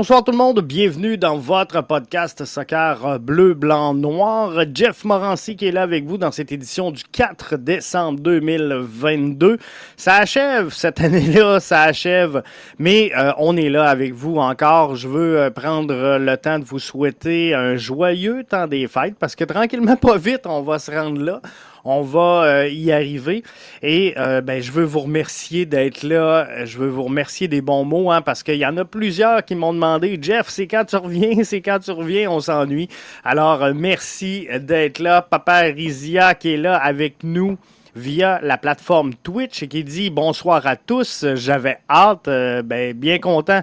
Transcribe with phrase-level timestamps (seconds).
[0.00, 4.64] Bonsoir tout le monde, bienvenue dans votre podcast Soccer Bleu, Blanc, Noir.
[4.72, 9.58] Jeff Morancy qui est là avec vous dans cette édition du 4 décembre 2022.
[9.98, 12.42] Ça achève cette année-là, ça achève,
[12.78, 14.96] mais euh, on est là avec vous encore.
[14.96, 19.36] Je veux euh, prendre le temps de vous souhaiter un joyeux temps des fêtes parce
[19.36, 21.42] que tranquillement, pas vite, on va se rendre là.
[21.84, 23.42] On va euh, y arriver.
[23.82, 26.64] Et euh, ben, je veux vous remercier d'être là.
[26.64, 29.54] Je veux vous remercier des bons mots, hein, parce qu'il y en a plusieurs qui
[29.54, 32.88] m'ont demandé, Jeff, c'est quand tu reviens, c'est quand tu reviens, on s'ennuie.
[33.24, 35.22] Alors, euh, merci d'être là.
[35.22, 37.56] Papa Rizia qui est là avec nous
[37.96, 41.24] via la plateforme Twitch et qui dit bonsoir à tous.
[41.34, 43.62] J'avais hâte, ben, bien content.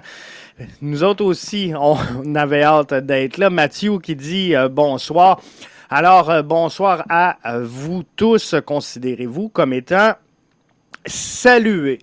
[0.82, 3.48] Nous autres aussi, on avait hâte d'être là.
[3.48, 5.40] Mathieu qui dit bonsoir.
[5.90, 8.54] Alors, euh, bonsoir à euh, vous tous.
[8.66, 10.12] Considérez-vous comme étant
[11.06, 12.00] salués.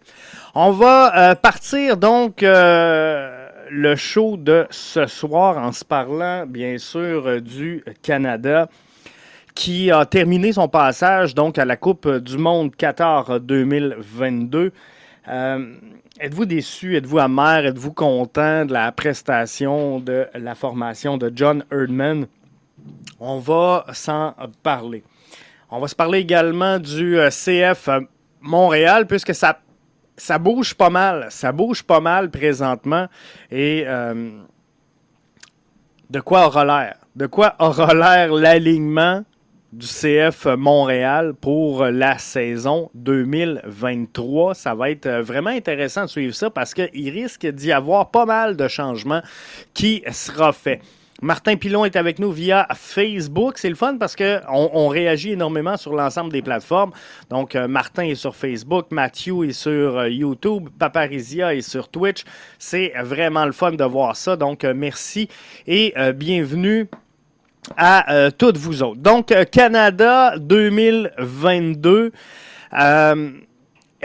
[0.56, 7.40] On va euh, partir donc le show de ce soir en se parlant, bien sûr,
[7.44, 8.70] du Canada
[9.54, 14.72] qui a terminé son passage donc à la Coupe du Monde Qatar 2022.
[15.28, 22.26] êtes-vous déçu, êtes-vous amer, êtes-vous content de la prestation de la formation de John Erdman?
[23.20, 25.04] On va s'en parler.
[25.72, 28.00] On va se parler également du euh, CF euh,
[28.42, 29.58] Montréal, puisque ça,
[30.40, 31.28] bouge pas mal.
[31.30, 33.08] Ça bouge pas mal présentement.
[33.52, 34.40] Et euh,
[36.10, 36.98] de quoi aura l'air?
[37.16, 39.24] De quoi aura l'air l'alignement
[39.74, 44.54] du CF Montréal pour la saison 2023.
[44.54, 48.56] Ça va être vraiment intéressant de suivre ça parce qu'il risque d'y avoir pas mal
[48.56, 49.22] de changements
[49.74, 50.80] qui sera fait.
[51.22, 53.58] Martin Pilon est avec nous via Facebook.
[53.58, 54.42] C'est le fun parce qu'on
[54.74, 56.92] on réagit énormément sur l'ensemble des plateformes.
[57.30, 62.26] Donc, euh, Martin est sur Facebook, Mathieu est sur euh, YouTube, Paparizia est sur Twitch.
[62.60, 64.36] C'est vraiment le fun de voir ça.
[64.36, 65.30] Donc, euh, merci
[65.68, 66.88] et bienvenue
[67.78, 69.02] à toutes vous autres.
[69.02, 72.12] Donc, Canada 2022.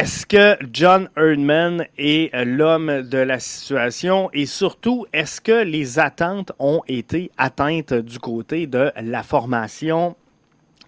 [0.00, 4.31] Est-ce que John Erdman est euh, l'homme de la situation?
[4.33, 10.16] Et surtout, est-ce que les attentes ont été atteintes du côté de la formation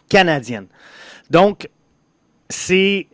[0.09, 0.67] canadienne?
[1.28, 1.69] Donc,
[2.49, 3.06] c'est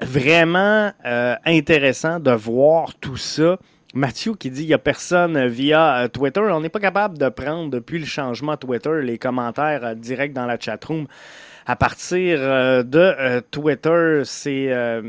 [0.00, 3.58] vraiment euh, intéressant de voir tout ça.
[3.92, 6.40] Mathieu qui dit qu'il n'y a personne via euh, Twitter.
[6.40, 10.58] On n'est pas capable de prendre depuis le changement Twitter les commentaires directs dans la
[10.58, 11.06] chatroom
[11.66, 15.02] à partir euh, de euh, Twitter, c'est euh,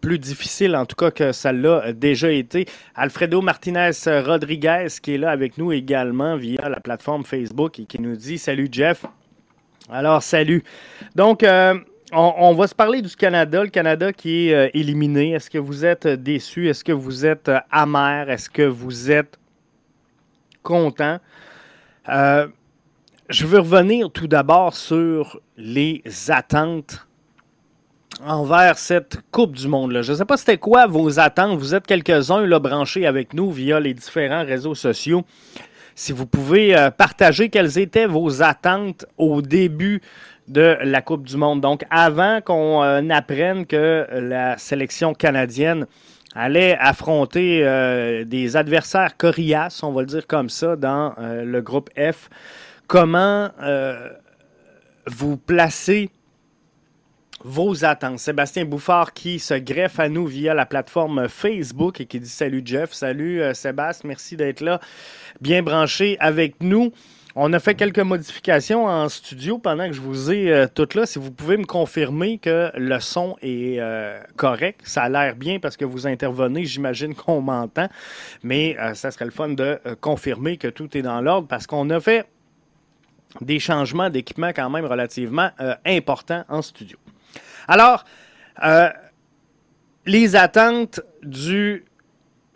[0.00, 2.66] plus difficile en tout cas que ça l'a déjà été.
[2.96, 8.00] Alfredo Martinez Rodriguez qui est là avec nous également via la plateforme Facebook et qui
[8.00, 9.04] nous dit Salut Jeff.
[9.88, 10.64] Alors salut.
[11.14, 11.44] Donc
[12.12, 15.32] on, va se parler du Canada, le Canada qui est éliminé.
[15.32, 16.68] Est-ce que vous êtes déçu?
[16.68, 18.28] Est-ce que vous êtes amer?
[18.30, 19.38] Est-ce que vous êtes
[20.62, 21.18] content?
[23.30, 27.06] Je veux revenir tout d'abord sur les attentes
[28.26, 30.02] envers cette Coupe du Monde.
[30.02, 31.56] Je ne sais pas c'était quoi vos attentes.
[31.56, 35.22] Vous êtes quelques-uns branchés avec nous via les différents réseaux sociaux.
[35.94, 40.02] Si vous pouvez euh, partager quelles étaient vos attentes au début
[40.48, 41.60] de la Coupe du Monde.
[41.60, 45.86] Donc, avant qu'on euh, apprenne que la sélection canadienne
[46.34, 51.90] allait affronter euh, des adversaires coriaces, on va le dire comme ça, dans le groupe
[51.96, 52.28] F
[52.90, 54.08] comment euh,
[55.06, 56.10] vous placez
[57.44, 58.18] vos attentes?
[58.18, 62.62] Sébastien Bouffard qui se greffe à nous via la plateforme Facebook et qui dit salut
[62.64, 64.80] Jeff, salut euh, Sébastien, merci d'être là,
[65.40, 66.90] bien branché avec nous.
[67.36, 71.06] On a fait quelques modifications en studio pendant que je vous ai euh, toutes là.
[71.06, 75.60] Si vous pouvez me confirmer que le son est euh, correct, ça a l'air bien
[75.60, 77.86] parce que vous intervenez, j'imagine qu'on m'entend,
[78.42, 82.00] mais ça serait le fun de confirmer que tout est dans l'ordre parce qu'on a
[82.00, 82.26] fait
[83.40, 85.50] des changements d'équipement quand même relativement
[85.84, 86.98] importants en studio.
[87.68, 88.04] Alors,
[88.64, 88.88] euh,
[90.06, 91.84] les attentes du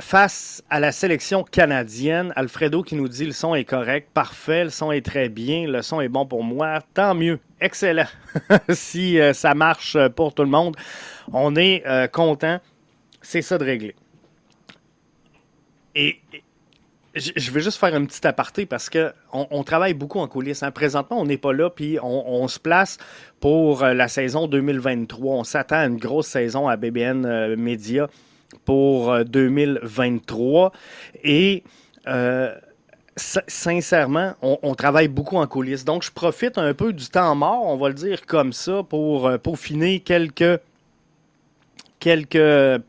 [0.00, 4.70] face à la sélection canadienne, Alfredo qui nous dit le son est correct, parfait, le
[4.70, 8.08] son est très bien, le son est bon pour moi, tant mieux, excellent.
[8.70, 10.76] si euh, ça marche pour tout le monde,
[11.32, 12.60] on est euh, content,
[13.22, 13.94] c'est ça de régler.
[15.94, 16.20] Et,
[17.16, 20.62] je vais juste faire un petit aparté parce que on, travaille beaucoup en coulisses.
[20.62, 20.70] Hein.
[20.70, 22.98] Présentement, on n'est pas là, puis on, se place
[23.40, 25.36] pour euh, la saison 2023.
[25.36, 28.08] On s'attend à une grosse saison à BBN euh, Media
[28.64, 30.72] pour 2023.
[30.72, 30.78] Euh,
[31.22, 31.64] Et
[33.16, 35.84] sincèrement, on, travaille beaucoup en coulisses.
[35.84, 39.30] Donc, je profite un peu du temps mort, on va le dire comme ça, pour
[39.38, 40.60] peaufiner quelques
[42.04, 42.32] quelques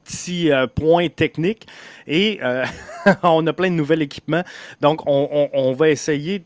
[0.04, 1.68] petits euh, points techniques
[2.06, 2.66] et euh,
[3.24, 4.44] on a plein de nouveaux équipements.
[4.82, 6.46] Donc, on, va essayer de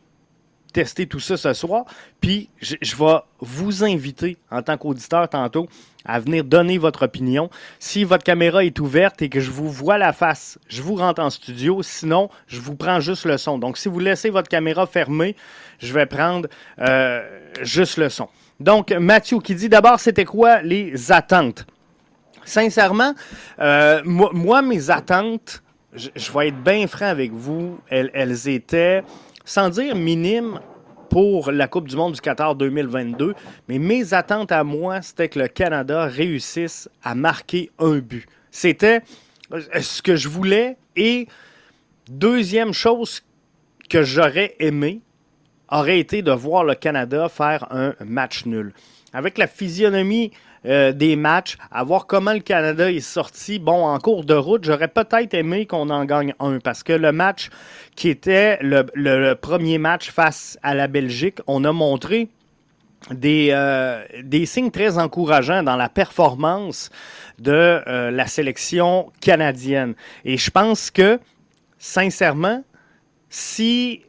[0.71, 1.85] tester tout ça ce soir.
[2.21, 5.67] Puis, je, vais vous inviter, en tant qu'auditeur tantôt,
[6.05, 7.49] à venir donner votre opinion.
[7.79, 11.23] Si votre caméra est ouverte et que je vous vois la face, je vous rentre
[11.23, 11.81] en studio.
[11.81, 13.57] Sinon, je vous prends juste le son.
[13.57, 15.35] Donc, si vous laissez votre caméra fermée,
[15.79, 17.27] je vais prendre euh,
[17.63, 18.29] juste le son.
[18.59, 21.65] Donc, Mathieu qui dit d'abord, c'était quoi les attentes?
[22.49, 23.13] Sincèrement,
[23.59, 25.63] euh, moi, mes attentes,
[25.93, 29.03] je, vais être bien franc avec vous, elles, étaient,
[29.45, 30.59] sans dire minimes,
[31.09, 33.33] pour la Coupe du Monde du Qatar 2022.
[33.67, 38.27] Mais mes attentes à moi, c'était que le Canada réussisse à marquer un but.
[38.51, 39.01] C'était
[39.51, 40.77] euh, ce que je voulais.
[40.95, 41.27] Et
[42.07, 43.23] deuxième chose
[43.89, 45.01] que j'aurais aimé,
[45.71, 48.73] aurait été de voir le Canada faire un match nul.
[49.13, 50.31] Avec la physionomie
[50.65, 53.59] euh, des matchs, à voir comment le Canada est sorti.
[53.59, 57.11] Bon, en cours de route, j'aurais peut-être aimé qu'on en gagne un parce que le
[57.11, 57.49] match
[57.95, 62.27] qui était le, premier match face à la Belgique, on a montré
[63.11, 64.03] des, euh,
[64.45, 66.89] signes très encourageants dans la performance
[67.39, 67.51] de
[67.87, 69.93] euh, la sélection canadienne.
[70.25, 71.19] Et je pense que,
[71.77, 72.63] sincèrement,
[73.29, 74.01] si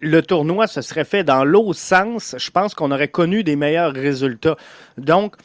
[0.00, 3.92] le tournoi se serait fait dans l'autre sens, je pense qu'on aurait connu des meilleurs
[3.92, 4.56] résultats.
[4.98, 5.36] Donc,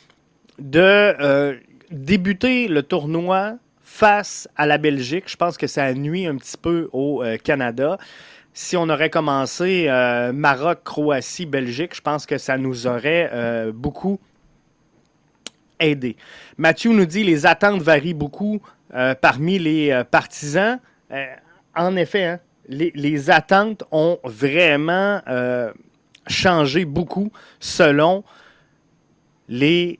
[0.59, 1.55] de euh,
[1.91, 5.25] débuter le tournoi face à la Belgique.
[5.27, 7.97] Je pense que ça nuit un petit peu au euh, Canada.
[8.53, 13.29] Si on aurait commencé euh, Maroc, Croatie, Belgique, je pense que ça nous aurait
[13.73, 14.19] beaucoup
[15.79, 16.15] aidé.
[16.57, 18.61] Mathieu nous dit les attentes varient beaucoup
[19.19, 20.79] parmi les partisans.
[21.75, 25.21] en effet, hein, les, les, attentes ont vraiment
[26.27, 28.23] changé beaucoup selon
[29.49, 29.99] les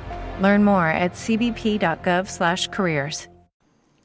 [0.41, 3.29] Learn more at cbp.gov/careers.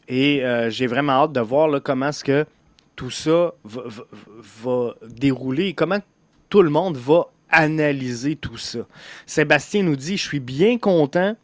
[0.08, 2.46] Et euh, j'ai vraiment hâte de voir comment est-ce que
[2.94, 5.98] tout ça va, dérouler et comment
[6.48, 8.80] tout le monde va analyser tout ça.
[9.26, 11.34] Sébastien nous dit Je suis bien content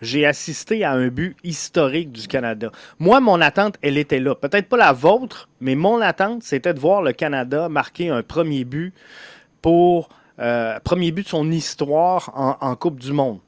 [0.00, 2.70] j'ai assisté à un but historique du Canada.
[2.98, 4.34] Moi, mon attente, elle était là.
[4.34, 8.64] Peut-être pas la vôtre, mais mon attente, c'était de voir le Canada marquer un premier
[8.64, 8.92] but
[9.62, 10.08] pour
[10.40, 13.38] euh, premier but de son histoire en, Coupe du Monde.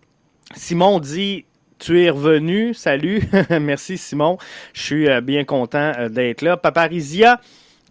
[0.54, 1.44] Simon dit
[1.78, 2.74] tu es revenu.
[2.74, 3.22] Salut.
[3.50, 4.38] Merci, Simon.
[4.72, 6.56] Je suis euh, bien content euh, d'être là.
[6.56, 7.40] Paparizia,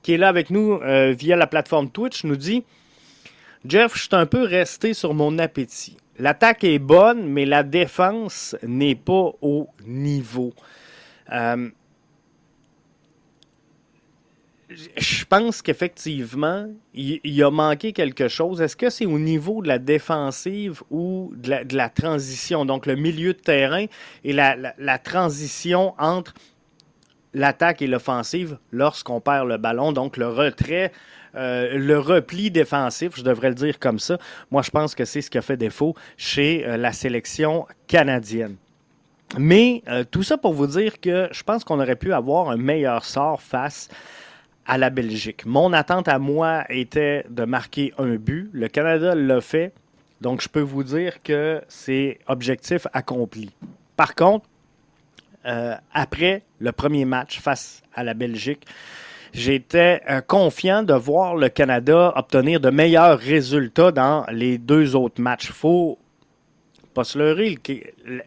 [0.02, 0.80] qui est là avec nous
[1.18, 2.64] via la plateforme Twitch, nous dit
[3.68, 5.98] Jeff, je suis un peu resté sur mon appétit.
[6.20, 10.54] l'attaque est bonne, mais la défense n'est pas au niveau.
[14.98, 18.62] Je pense qu'effectivement, il, a manqué quelque chose.
[18.62, 23.34] Est-ce que c'est au niveau de la défensive ou de la, transition, donc le milieu
[23.34, 23.86] de terrain
[24.24, 26.34] et la, transition entre
[27.34, 30.92] l'attaque et l'offensive lorsqu'on perd le ballon, donc le retrait,
[31.36, 34.18] euh, le repli défensif, je devrais le dire comme ça.
[34.52, 38.56] Moi, je pense que c'est ce qui a fait défaut chez euh, la sélection canadienne.
[39.38, 42.58] Mais euh, tout ça pour vous dire que je pense qu'on aurait pu avoir un
[42.58, 43.90] meilleur sort face
[44.78, 45.46] la Belgique.
[45.46, 48.50] Mon attente à moi était de marquer un but.
[48.52, 49.74] Le Canada l'a fait.
[50.22, 53.52] Donc, je peux vous dire que c'est objectif accompli.
[53.96, 54.48] Par contre,
[55.46, 58.66] euh, après le premier match face à la Belgique,
[59.34, 65.22] j'étais euh, confiant de voir le Canada obtenir de meilleurs résultats dans les deux autres
[65.22, 65.52] matchs.
[65.52, 66.00] Faut
[66.96, 67.60] pas se leurrer,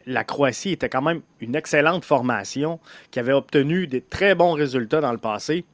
[0.07, 2.79] la Croatie était quand même une excellente formation
[3.11, 5.65] qui avait obtenu des très bons résultats dans le passé.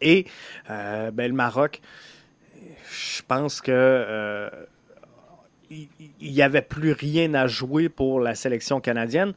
[0.00, 0.26] Et
[0.70, 1.80] euh, ben, le Maroc,
[2.90, 4.50] je pense que euh,
[6.20, 9.34] n'y avait plus rien à jouer pour la sélection canadienne.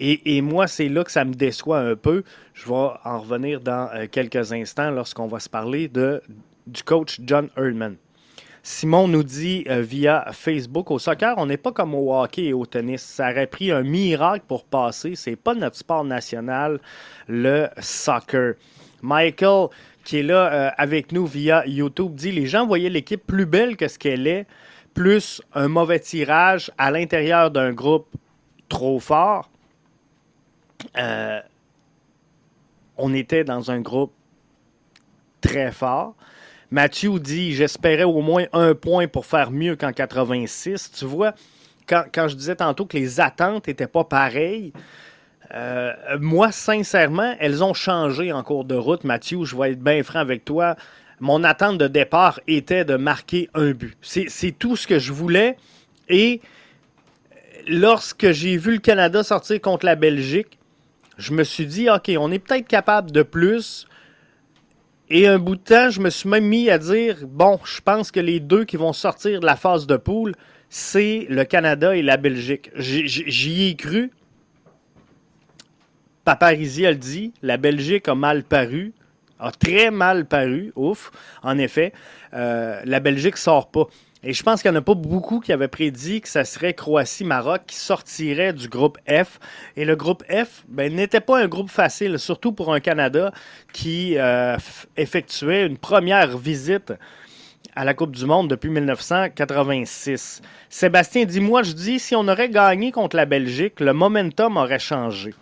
[0.00, 2.22] Et, moi, c'est là que ça me déçoit un peu.
[2.54, 6.22] Je vais en revenir dans euh, quelques instants lorsqu'on va se parler de,
[6.68, 7.96] du coach John Erdman.
[8.62, 12.64] Simon nous dit via Facebook au soccer, on n'est pas comme au hockey et au
[12.64, 13.02] tennis.
[13.02, 15.16] Ça aurait pris un miracle pour passer.
[15.16, 16.78] C'est pas notre sport national,
[17.26, 18.54] le soccer.
[19.02, 19.68] Michael,
[20.04, 23.76] qui est là euh, avec nous via YouTube, dit Les gens voyaient l'équipe plus belle
[23.76, 24.46] que ce qu'elle est,
[24.94, 28.08] plus un mauvais tirage à l'intérieur d'un groupe
[28.68, 29.50] trop fort.
[30.96, 31.40] Euh,
[32.96, 34.12] on était dans un groupe
[35.40, 36.14] très fort.
[36.70, 40.92] Mathieu dit J'espérais au moins un point pour faire mieux qu'en 86.
[40.92, 41.34] Tu vois,
[41.86, 44.72] quand, quand, je disais tantôt que les attentes n'étaient pas pareilles,
[45.54, 49.44] euh, moi, sincèrement, elles ont changé en cours de route, Mathieu.
[49.44, 50.76] Je vais être bien franc avec toi.
[51.20, 53.96] Mon attente de départ était de marquer un but.
[54.02, 55.56] C'est tout ce que je voulais.
[56.08, 56.40] Et
[57.66, 60.58] lorsque j'ai vu le Canada sortir contre la Belgique,
[61.16, 63.86] je me suis dit, OK, on est peut-être capable de plus.
[65.10, 68.12] Et un bout de temps, je me suis même mis à dire, bon, je pense
[68.12, 70.34] que les deux qui vont sortir de la phase de poule,
[70.68, 72.70] c'est le Canada et la Belgique.
[72.76, 74.12] J'y ai cru.
[76.28, 78.92] Paparisi a le dit, la Belgique a mal paru,
[79.40, 81.10] a très mal paru, ouf.
[81.42, 81.94] En effet,
[82.34, 83.86] euh, la Belgique sort pas.
[84.22, 86.74] Et je pense qu'il n'y en a pas beaucoup qui avaient prédit que ça serait
[86.74, 89.40] Croatie-Maroc qui sortirait du groupe F.
[89.74, 93.32] Et le groupe F ben, n'était pas un groupe facile, surtout pour un Canada
[93.72, 94.58] qui euh,
[94.98, 96.92] effectuait une première visite
[97.74, 100.42] à la Coupe du Monde depuis 1986.
[100.68, 105.32] Sébastien, dis-moi, je dis, si on aurait gagné contre la Belgique, le momentum aurait changé.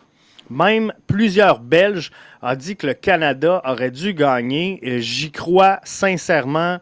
[0.51, 2.11] Même plusieurs Belges
[2.43, 4.81] ont dit que le Canada aurait dû gagner.
[5.01, 6.79] J'y crois sincèrement.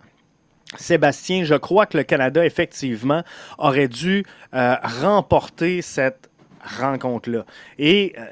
[0.76, 3.23] Sébastien, je crois que le Canada, effectivement,
[3.59, 6.30] aurait dû euh, remporter cette
[6.80, 7.44] rencontre-là.
[7.78, 8.25] Et euh,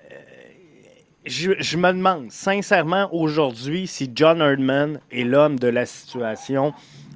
[1.24, 6.74] je, me demande sincèrement aujourd'hui si John Erdman est l'homme de la situation.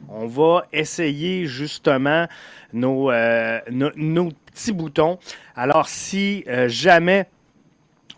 [0.08, 2.28] On va essayer justement
[2.72, 5.18] nos, euh, nos petits boutons.
[5.56, 7.26] Alors si jamais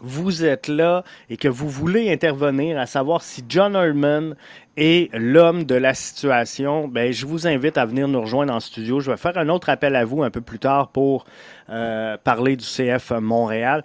[0.01, 4.37] vous êtes là et que vous voulez intervenir, à savoir si John Herdman
[4.77, 9.01] est l'homme de la situation, ben, je vous invite à venir nous rejoindre en studio.
[9.01, 11.25] Je vais faire un autre appel à vous un peu plus tard pour
[11.71, 13.83] euh, parler du CF Montréal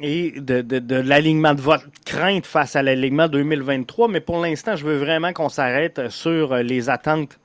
[0.00, 4.08] et de, de l'alignement de votre crainte face à l'alignement 2023.
[4.08, 7.38] Mais pour l'instant, je veux vraiment qu'on s'arrête sur les attentes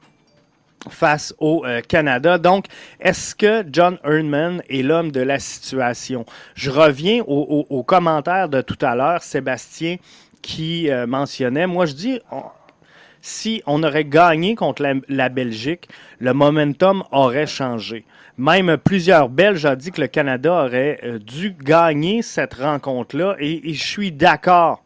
[0.90, 2.38] face au euh, Canada.
[2.38, 2.66] Donc,
[3.00, 6.26] est-ce que John Erdman est l'homme de la situation?
[6.56, 9.98] Je reviens au, commentaire de tout à l'heure, Sébastien,
[10.42, 12.20] qui euh, mentionnait, moi je dis,
[13.22, 15.88] si on aurait gagné contre la, Belgique,
[16.20, 18.06] le momentum aurait changé.
[18.38, 23.74] Même plusieurs Belges ont dit que le Canada aurait euh, dû gagner cette rencontre-là et
[23.74, 24.82] je suis d'accord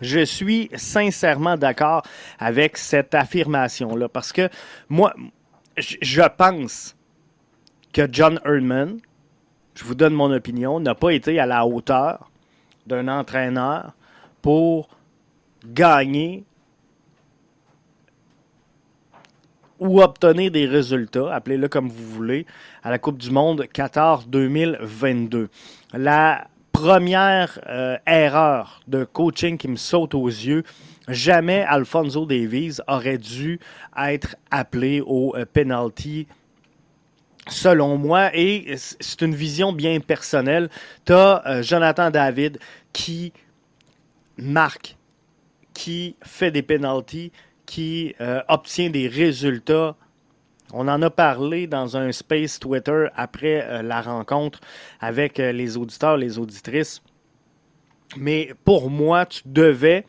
[0.00, 2.02] je suis sincèrement d'accord
[2.38, 4.48] avec cette affirmation-là parce que
[4.88, 5.14] moi,
[5.76, 6.96] je pense
[7.92, 8.98] que John Erdman,
[9.74, 12.30] je vous donne mon opinion, n'a pas été à la hauteur
[12.86, 13.92] d'un entraîneur
[14.42, 14.88] pour
[15.64, 16.44] gagner
[19.78, 22.46] ou obtenir des résultats, appelez-le comme vous voulez,
[22.82, 25.48] à la Coupe du Monde Qatar 2022.
[25.92, 26.46] La
[26.76, 30.62] première euh, erreur de coaching qui me saute aux yeux.
[31.08, 33.58] Jamais Alfonso Davies aurait dû
[33.96, 36.26] être appelé au euh, penalty
[37.48, 40.68] selon moi, et c'est une vision bien personnelle.
[41.06, 42.58] Tu as Jonathan David
[42.92, 43.32] qui
[44.36, 44.96] marque,
[45.72, 47.30] qui fait des penalties,
[47.64, 48.16] qui
[48.48, 49.94] obtient des résultats
[50.72, 54.60] on en a parlé dans un space Twitter après euh, la rencontre
[55.00, 57.02] avec euh, les auditeurs, les auditrices.
[58.16, 60.04] Mais pour moi, tu devais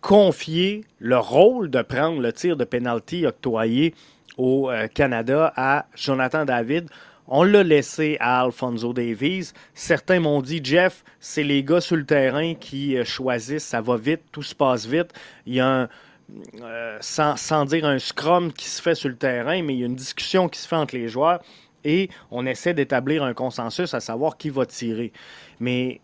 [0.00, 3.94] confier le rôle de prendre le tir de pénalty octroyé
[4.36, 6.88] au euh, Canada à Jonathan David.
[7.28, 9.52] On l'a laissé à Alfonso Davies.
[9.74, 14.20] Certains m'ont dit, Jeff, c'est les gars sur le terrain qui choisissent, ça va vite,
[14.30, 15.12] tout se passe vite.
[15.44, 15.88] Il y a un,
[16.60, 19.86] euh, sans, dire un scrum qui se fait sur le terrain, mais il y a
[19.86, 21.40] une discussion qui se fait entre les joueurs
[21.84, 25.12] et on essaie d'établir un consensus à savoir qui va tirer.
[25.60, 26.00] Mais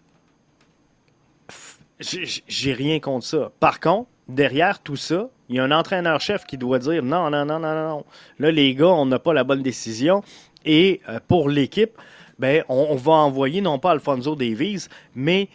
[1.99, 3.52] j'ai rien contre ça.
[3.59, 7.45] Par contre, derrière tout ça, il y a un entraîneur-chef qui doit dire non, non,
[7.45, 8.05] non, non, non.
[8.38, 10.23] Là, les gars, on n'a pas la bonne décision.
[10.64, 11.99] Et euh, pour l'équipe,
[12.38, 15.49] ben, on, va envoyer non pas Alfonso Davies, mais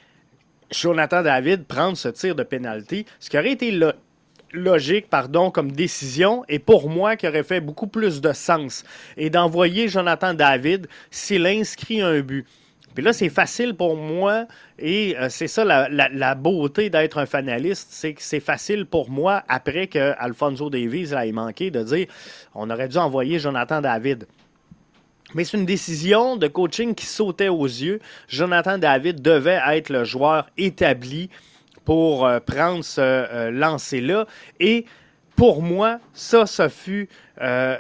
[0.72, 3.72] Jonathan David prendre ce tir de pénalité, ce qui aurait été
[4.52, 8.84] logique, pardon, comme décision, et pour moi, qui aurait fait beaucoup plus de sens,
[9.18, 12.46] et d'envoyer Jonathan David s'il inscrit un but.
[12.98, 14.48] Puis là, c'est facile pour moi,
[14.80, 19.44] et euh, c'est ça la, beauté d'être un fanaliste, c'est que c'est facile pour moi,
[19.48, 22.08] après que Alfonso Davies ait manqué, de dire
[22.56, 24.26] on aurait dû envoyer Jonathan David.
[25.36, 28.00] Mais c'est une décision de coaching qui sautait aux yeux.
[28.30, 31.30] Jonathan David devait être le joueur établi
[31.88, 34.28] pour euh, prendre ce euh, lancer-là.
[34.60, 34.86] Et
[35.38, 37.08] pour moi, ça, ça fut
[37.40, 37.80] euh,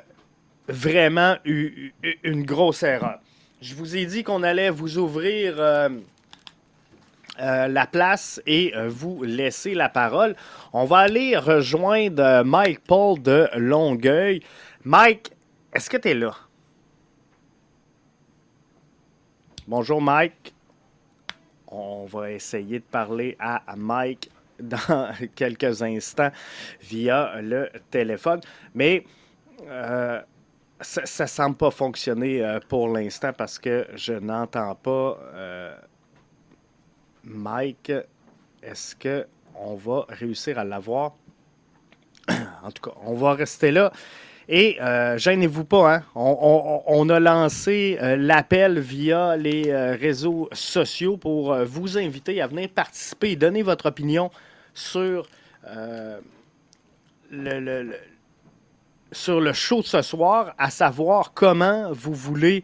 [0.69, 3.19] vraiment une grosse erreur.
[3.59, 5.57] Je vous ai dit qu'on allait vous ouvrir
[7.39, 10.35] la place et vous laisser la parole.
[10.71, 14.41] On va aller rejoindre Mike Paul de Longueuil.
[14.85, 15.31] Mike,
[15.73, 16.35] est-ce que tu es là?
[19.67, 20.53] Bonjour Mike.
[21.67, 26.31] On va essayer de parler à Mike dans quelques instants
[26.81, 28.41] via le téléphone.
[28.73, 29.05] Mais
[29.67, 30.21] euh,
[30.81, 35.75] ça ne semble pas fonctionner euh, pour l'instant parce que je n'entends pas euh,
[37.23, 37.91] Mike.
[38.61, 41.15] Est-ce qu'on va réussir à l'avoir?
[42.63, 43.91] en tout cas, on va rester là.
[44.49, 46.03] Et euh, gênez-vous pas, hein?
[46.15, 52.69] on, a lancé euh, l'appel via les euh, réseaux sociaux pour vous inviter à venir
[52.69, 54.31] participer et donner votre opinion
[54.73, 55.27] sur
[57.29, 57.91] le,
[59.11, 62.63] sur le show de ce soir, à savoir comment vous voulez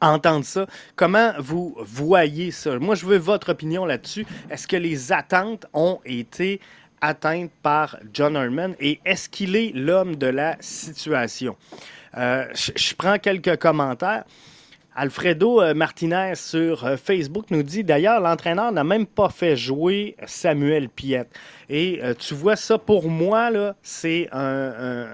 [0.00, 0.66] entendre ça.
[0.96, 2.78] Comment vous voyez ça?
[2.78, 4.26] Moi, je veux votre opinion là-dessus.
[4.48, 6.60] Est-ce que les attentes ont été
[7.00, 11.56] atteinte par John Herman et est-ce qu'il est l'homme de la situation?
[12.16, 14.24] Euh, je prends quelques commentaires.
[14.96, 20.16] Alfredo euh, Martinez sur euh, Facebook nous dit d'ailleurs, l'entraîneur n'a même pas fait jouer
[20.26, 21.32] Samuel Piette.
[21.68, 23.50] Et tu vois, ça pour moi,
[23.82, 25.06] c'est un,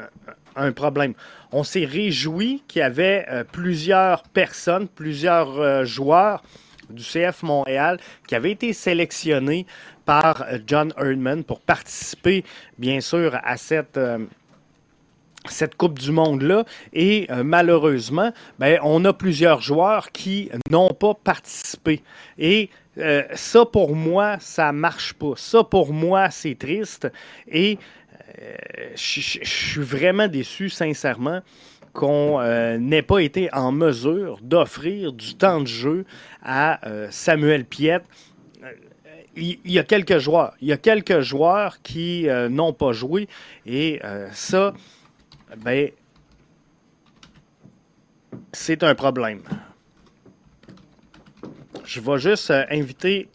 [0.57, 1.13] un, problème.
[1.53, 6.43] On s'est réjoui qu'il y avait plusieurs personnes, plusieurs joueurs
[6.89, 9.67] du CF Montréal qui avaient été sélectionnés
[10.07, 12.45] par John Erdman pour participer,
[12.79, 14.19] bien sûr, à cette euh,
[15.77, 16.65] Coupe du Monde-là.
[16.95, 22.03] Et euh, malheureusement, ben, on a plusieurs joueurs qui n'ont pas participé.
[22.39, 25.33] Et euh, ça, pour moi, ça marche pas.
[25.37, 27.09] Ça, pour moi, c'est triste.
[27.49, 27.79] Et
[28.95, 31.41] je suis vraiment déçu, sincèrement,
[31.95, 32.43] qu'on
[32.79, 36.05] n'ait pas été en mesure d'offrir du temps de jeu
[36.43, 38.05] à Samuel Piette
[39.37, 40.55] il y, a quelques joueurs.
[40.61, 43.29] Il y a quelques joueurs qui euh, n'ont pas joué.
[43.67, 44.73] Et euh, ça,
[45.59, 45.91] ben,
[48.53, 49.43] c'est un problème.
[51.85, 53.29] Je vais juste euh, inviter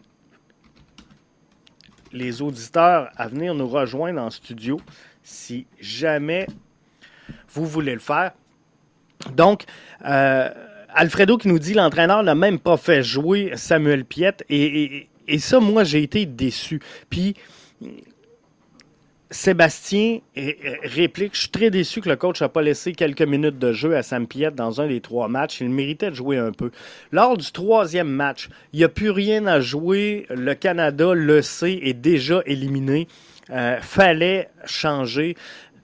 [2.12, 4.82] les auditeurs à venir nous rejoindre en studio
[5.24, 6.48] si jamais
[7.50, 8.32] vous voulez le faire.
[9.34, 9.64] Donc,
[10.02, 15.60] Alfredo qui nous dit l'entraîneur n'a même pas fait jouer Samuel Piette et et ça,
[15.60, 16.80] moi, j'ai été déçu.
[17.10, 17.36] Puis,
[19.32, 20.20] Sébastien
[20.84, 23.96] réplique Je suis très déçu que le coach n'a pas laissé quelques minutes de jeu
[23.96, 25.62] à Sam Piette dans un des trois matchs.
[25.62, 26.72] Il méritait de jouer un peu.
[27.14, 30.26] Lors du troisième match, il n'y a plus rien à jouer.
[30.30, 33.08] Le Canada le sait, est déjà éliminé.
[33.52, 35.36] Euh, fallait changer.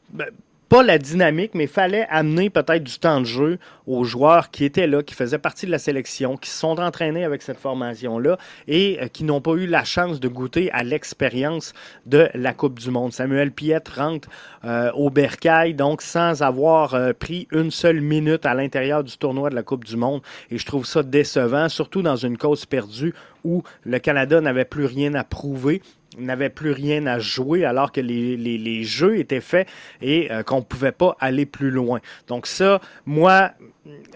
[0.10, 0.28] Ben,
[0.70, 4.66] pas la dynamique, mais il fallait amener peut-être du temps de jeu aux joueurs qui
[4.66, 8.38] étaient là, qui faisaient partie de la sélection, qui se sont entraînés avec cette formation-là
[8.68, 11.74] et euh, qui n'ont pas eu la chance de goûter à l'expérience
[12.06, 13.14] de la Coupe du Monde.
[13.14, 14.28] Samuel Piette rentre
[14.66, 19.50] euh, au Bercail, donc sans avoir euh, pris une seule minute à l'intérieur du tournoi
[19.50, 20.22] de la Coupe du Monde.
[20.52, 24.86] Et je trouve ça décevant, surtout dans une cause perdue où le Canada n'avait plus
[24.86, 25.82] rien à prouver
[26.18, 29.68] n'avait plus rien à jouer alors que les, jeux étaient faits
[30.02, 32.00] et euh, qu'on ne pouvait pas aller plus loin.
[32.28, 33.52] Donc ça, moi,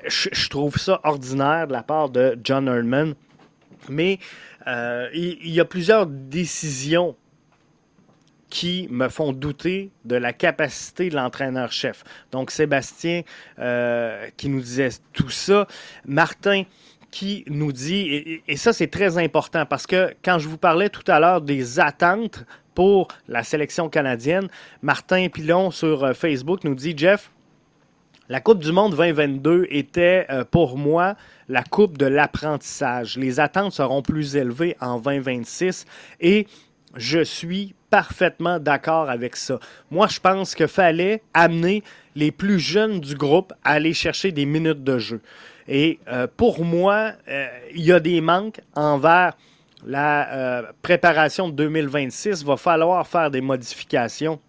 [0.05, 3.13] je, trouve ça ordinaire de la part de John Erdman.
[3.89, 4.19] Mais
[4.67, 7.15] euh, il, y a plusieurs décisions
[8.49, 12.03] qui me font douter de la capacité de l'entraîneur-chef.
[12.31, 13.21] Donc Sébastien
[13.59, 15.67] euh, qui nous disait tout ça.
[16.05, 16.63] Martin
[17.11, 21.03] qui nous dit, et, ça c'est très important parce que quand je vous parlais tout
[21.11, 24.47] à l'heure des attentes pour la sélection canadienne,
[24.81, 27.29] Martin Pilon sur euh, Facebook nous dit, Jeff,
[28.29, 31.15] la Coupe du Monde 2022 était euh, pour moi
[31.49, 33.17] la Coupe de l'apprentissage.
[33.17, 35.85] Les attentes seront plus élevées en 2026
[36.21, 36.47] et
[36.95, 39.59] je suis parfaitement d'accord avec ça.
[39.91, 41.83] Moi, je pense qu'il fallait amener
[42.15, 45.21] les plus jeunes du groupe à aller chercher des minutes de jeu.
[45.67, 49.33] Et euh, pour moi, euh, il y a des manques envers
[49.85, 52.41] la euh, préparation de 2026.
[52.41, 54.39] Il va falloir faire des modifications.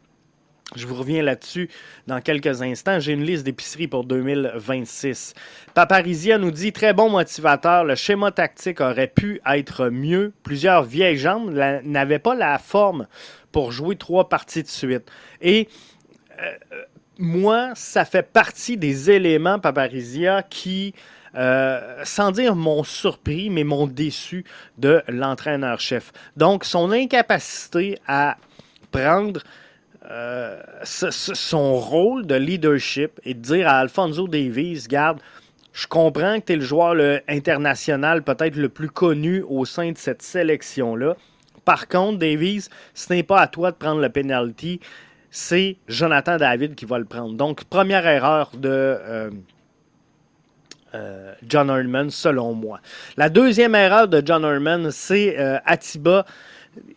[0.74, 1.68] Je vous reviens là-dessus
[2.06, 2.98] dans quelques instants.
[2.98, 5.34] J'ai une liste d'épiceries pour 2026.
[5.74, 7.84] Paparizia nous dit très bon motivateur.
[7.84, 10.32] Le schéma tactique aurait pu être mieux.
[10.42, 11.52] Plusieurs vieilles jambes
[11.84, 13.06] n'avaient pas la forme
[13.50, 15.10] pour jouer trois parties de suite.
[15.42, 15.68] Et
[17.18, 20.94] moi, ça fait partie des éléments, Paparizia, qui,
[21.34, 24.44] euh, sans dire m'ont surpris, mais m'ont déçu
[24.78, 26.12] de l'entraîneur-chef.
[26.36, 28.36] Donc, son incapacité à
[28.90, 29.42] prendre
[30.10, 35.20] euh, son rôle de leadership et de dire à Alfonso Davies, garde,
[35.72, 39.98] je comprends que tu es le joueur international peut-être le plus connu au sein de
[39.98, 41.16] cette sélection-là.
[41.64, 44.80] Par contre, Davies, ce n'est pas à toi de prendre le penalty
[45.32, 47.32] c'est Jonathan David qui va le prendre.
[47.32, 49.30] Donc, première erreur de euh,
[50.94, 52.80] euh, John Herman, selon moi.
[53.16, 56.26] La deuxième erreur de John Herman, c'est euh, Atiba.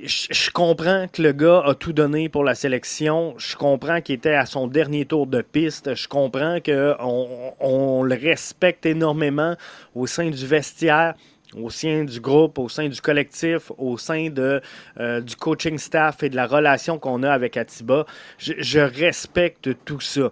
[0.02, 3.36] Je comprends que le gars a tout donné pour la sélection.
[3.38, 5.95] Je comprends qu'il était à son dernier tour de piste.
[5.95, 9.56] Je comprends qu'on on le respecte énormément
[9.93, 11.15] au sein du vestiaire
[11.61, 16.29] au sein du groupe, au sein du collectif, au sein euh, du coaching staff et
[16.29, 18.05] de la relation qu'on a avec Atiba.
[18.37, 20.31] Je, respecte tout ça.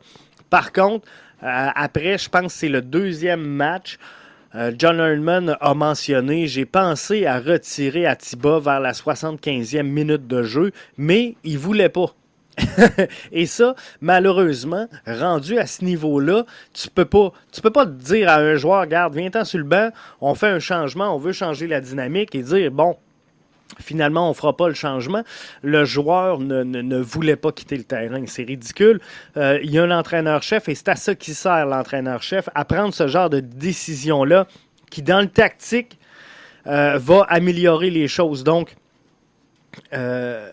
[0.50, 1.08] Par contre,
[1.44, 3.98] euh, après, je pense que c'est le deuxième match.
[4.56, 10.44] Euh, John Erdman a mentionné, j'ai pensé à retirer Atiba vers la 75e minute de
[10.44, 12.14] jeu, mais il voulait pas.
[13.32, 18.36] et ça, malheureusement, rendu à ce niveau-là, tu peux pas, tu peux pas dire à
[18.36, 19.90] un joueur, regarde, viens-t'en sur le banc,
[20.22, 22.96] on fait un changement, on veut changer la dynamique et dire, bon,
[23.80, 25.24] Finalement, on ne fera pas le changement.
[25.62, 28.24] Le joueur ne, voulait pas quitter le terrain.
[28.28, 29.02] C'est ridicule.
[29.38, 32.94] Euh, il y a un entraîneur-chef et c'est à ça qui sert l'entraîneur-chef, à prendre
[32.94, 34.48] ce genre de décision-là
[34.92, 35.98] qui, dans le tactique,
[36.68, 38.44] euh, va améliorer les choses.
[38.44, 38.76] Donc,
[39.94, 40.52] euh,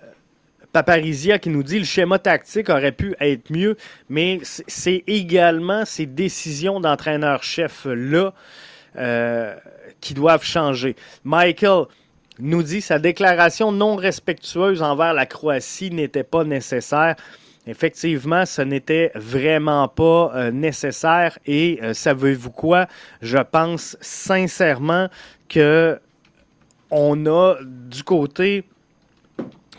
[0.72, 3.76] Paparizia qui nous dit le schéma tactique aurait pu être mieux,
[4.08, 8.32] mais c'est également ces décisions d'entraîneur-chef-là
[8.96, 9.54] euh,
[10.00, 10.96] qui doivent changer.
[11.24, 11.86] Michael
[12.38, 17.16] nous dit sa déclaration non respectueuse envers la Croatie n'était pas nécessaire.
[17.66, 22.86] Effectivement, ce n'était vraiment pas euh, nécessaire et euh, savez-vous quoi?
[23.20, 25.08] Je pense sincèrement
[25.48, 26.00] que
[26.90, 28.64] on a du côté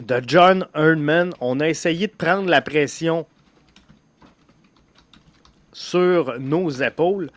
[0.01, 3.25] de John Erdman, on a essayé de prendre la pression
[5.73, 7.29] sur nos épaules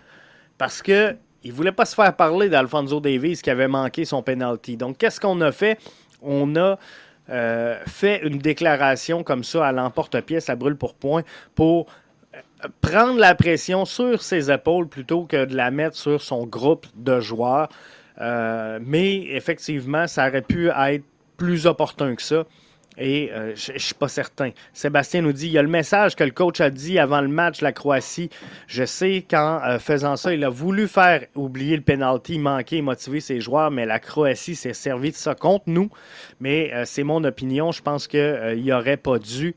[0.58, 4.78] parce que il voulait pas se faire parler d'Alfonso Davies qui avait manqué son penalty.
[4.78, 5.78] Donc, qu'est-ce qu'on a fait?
[6.22, 6.78] On a
[7.28, 11.22] euh, fait une déclaration comme ça à l'emporte-pièce, à brûle pour point,
[11.54, 11.86] pour
[12.34, 16.86] euh, prendre la pression sur ses épaules plutôt que de la mettre sur son groupe
[16.96, 17.68] de joueurs.
[18.22, 21.04] Euh, mais effectivement, ça aurait pu être
[21.36, 22.44] plus opportun que ça.
[22.96, 24.50] Et euh, je ne suis pas certain.
[24.72, 27.28] Sébastien nous dit il y a le message que le coach a dit avant le
[27.28, 28.30] match la Croatie.
[28.68, 32.82] Je sais qu'en euh, faisant ça, il a voulu faire oublier le penalty, manquer et
[32.82, 35.90] motiver ses joueurs, mais la Croatie s'est servi de ça contre nous.
[36.40, 37.72] Mais euh, c'est mon opinion.
[37.72, 39.54] Je pense qu'il n'y aurait pas dû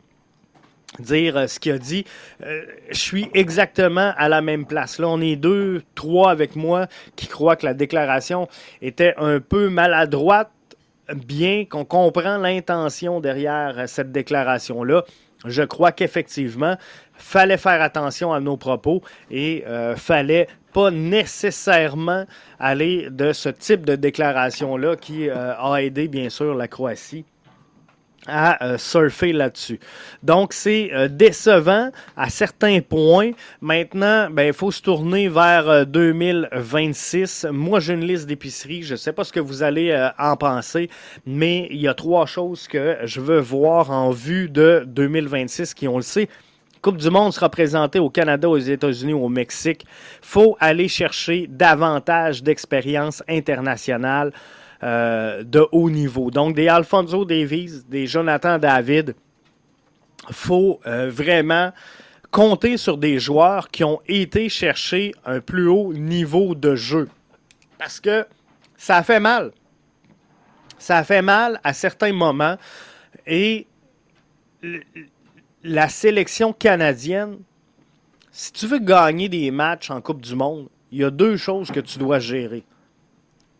[0.99, 2.05] dire ce qu'il a dit.
[2.39, 4.97] je suis exactement à la même place.
[4.99, 8.47] Là, on est deux, trois avec moi qui croient que la déclaration
[8.81, 10.49] était un peu maladroite
[11.13, 15.03] bien qu'on comprend l'intention derrière cette déclaration-là.
[15.45, 16.75] je crois qu'effectivement,
[17.13, 22.25] fallait faire attention à nos propos et euh, fallait pas nécessairement
[22.59, 27.25] aller de ce type de déclaration-là qui euh, a aidé, bien sûr, la Croatie
[28.27, 29.79] à euh, surfer là-dessus.
[30.23, 33.31] Donc, c'est euh, décevant à certains points.
[33.61, 37.47] Maintenant, ben, il faut se tourner vers 2026.
[37.51, 38.83] Moi, j'ai une liste d'épiceries.
[38.83, 40.89] Je sais pas ce que vous allez en penser,
[41.25, 45.87] mais il y a trois choses que je veux voir en vue de 2026 qui,
[45.87, 46.27] on le sait,
[46.81, 49.85] Coupe du Monde sera présentée au Canada, aux États-Unis, au Mexique.
[50.21, 54.31] faut aller chercher davantage d'expérience internationale
[54.83, 56.31] euh, de haut niveau.
[56.31, 59.15] Donc, des Alfonso Davies, des Jonathan David,
[60.31, 61.71] faut euh, vraiment
[62.31, 67.09] compter sur des joueurs qui ont été chercher un plus haut niveau de jeu.
[67.77, 68.25] Parce que
[68.75, 69.51] ça fait mal.
[70.77, 72.57] Ça fait mal à certains moments.
[73.25, 73.65] Et
[75.63, 77.39] la sélection canadienne,
[78.31, 81.71] si tu veux gagner des matchs en Coupe du Monde, il y a deux choses
[81.71, 82.63] que tu dois gérer.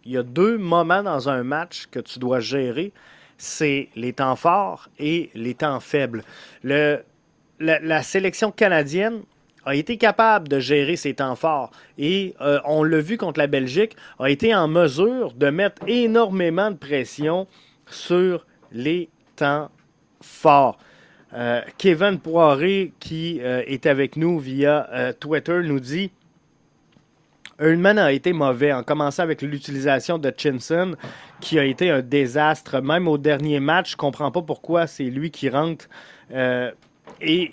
[0.08, 2.94] Il y a deux moments dans un match que tu dois gérer.
[3.38, 6.24] C'est les temps forts et les temps faibles.
[6.64, 7.04] Le,
[7.60, 9.24] la, sélection canadienne
[9.66, 13.48] a été capable de gérer ses temps forts et euh, on l'a vu contre la
[13.48, 17.46] Belgique, a été en mesure de mettre énormément de pression
[17.90, 19.70] sur les temps
[20.22, 20.78] forts.
[21.34, 26.12] Euh, Kevin Poiré, qui euh, est avec nous via Twitter, nous dit
[27.60, 30.96] Earnman a été mauvais, en commençant avec l'utilisation de Chinson,
[31.42, 32.82] qui a été un désastre.
[32.82, 35.88] Même au dernier match, je ne comprends pas pourquoi c'est lui qui rentre.
[37.22, 37.52] et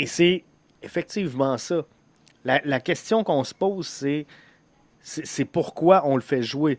[0.00, 0.44] et c'est
[0.82, 1.84] effectivement ça.
[2.44, 4.26] La, question qu'on se pose, c'est
[5.02, 6.78] c'est pourquoi on le fait jouer.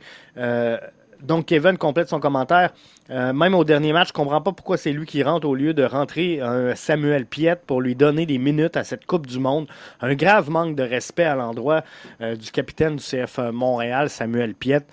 [1.22, 2.72] Donc, Kevin complète son commentaire.
[3.10, 5.56] Euh, même au dernier match, je ne comprends pas pourquoi c'est lui qui rentre au
[5.56, 9.40] lieu de rentrer un Samuel Piette pour lui donner des minutes à cette Coupe du
[9.40, 9.68] Monde.
[10.02, 11.84] Un grave manque de respect à l'endroit
[12.22, 14.88] euh, du capitaine du CF Montréal, Samuel Piette.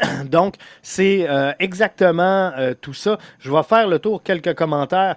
[0.26, 3.18] Donc, c'est euh, exactement tout ça.
[3.38, 5.16] Je vais faire le tour, quelques commentaires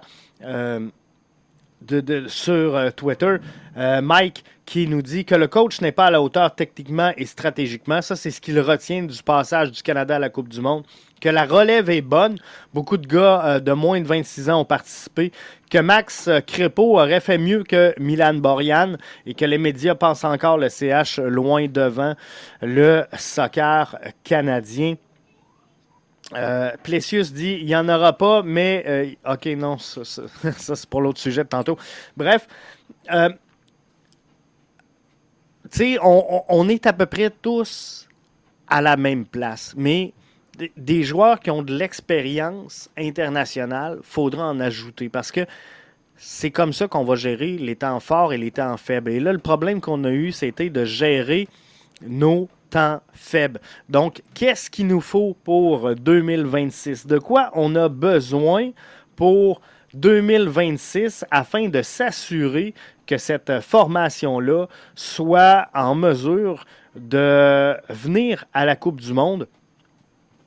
[2.28, 3.36] sur Twitter.
[3.76, 8.00] Mike qui nous dit que le coach n'est pas à la hauteur techniquement et stratégiquement.
[8.00, 10.84] Ça, c'est ce qu'il retient du passage du Canada à la Coupe du Monde
[11.24, 12.36] que la relève est bonne.
[12.74, 15.32] Beaucoup de gars euh, de moins de 26 ans ont participé.
[15.70, 20.24] Que Max euh, Crépeau aurait fait mieux que Milan Borian et que les médias pensent
[20.24, 22.14] encore le CH loin devant
[22.60, 24.96] le soccer canadien.
[26.32, 30.02] Euh, Plessius dit il n'y en aura pas, mais ok, non, ça,
[30.42, 31.76] c'est pour l'autre sujet de tantôt.
[32.16, 32.48] Bref,
[33.06, 33.14] tu
[35.70, 38.08] sais, on, on, est à peu près tous
[38.68, 40.14] à la même place, mais
[40.76, 45.46] des joueurs qui ont de l'expérience internationale, faudra en ajouter parce que
[46.16, 49.10] c'est comme ça qu'on va gérer les temps forts et les temps faibles.
[49.10, 51.48] Et là, le problème qu'on a eu, c'était de gérer
[52.06, 53.60] nos temps faibles.
[53.88, 57.06] Donc, qu'est-ce qu'il nous faut pour 2026?
[57.06, 58.72] De quoi on a besoin
[59.14, 59.60] pour
[59.94, 62.74] 2026 afin de s'assurer
[63.06, 66.64] que cette formation-là soit en mesure
[66.96, 69.46] de venir à la Coupe du Monde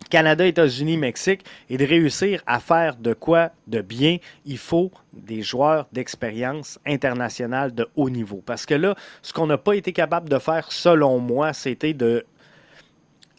[0.09, 5.41] Canada, États-Unis, Mexique, et de réussir à faire de quoi de bien, il faut des
[5.41, 8.41] joueurs d'expérience internationale de haut niveau.
[8.45, 12.25] Parce que là, ce qu'on n'a pas été capable de faire, selon moi, c'était de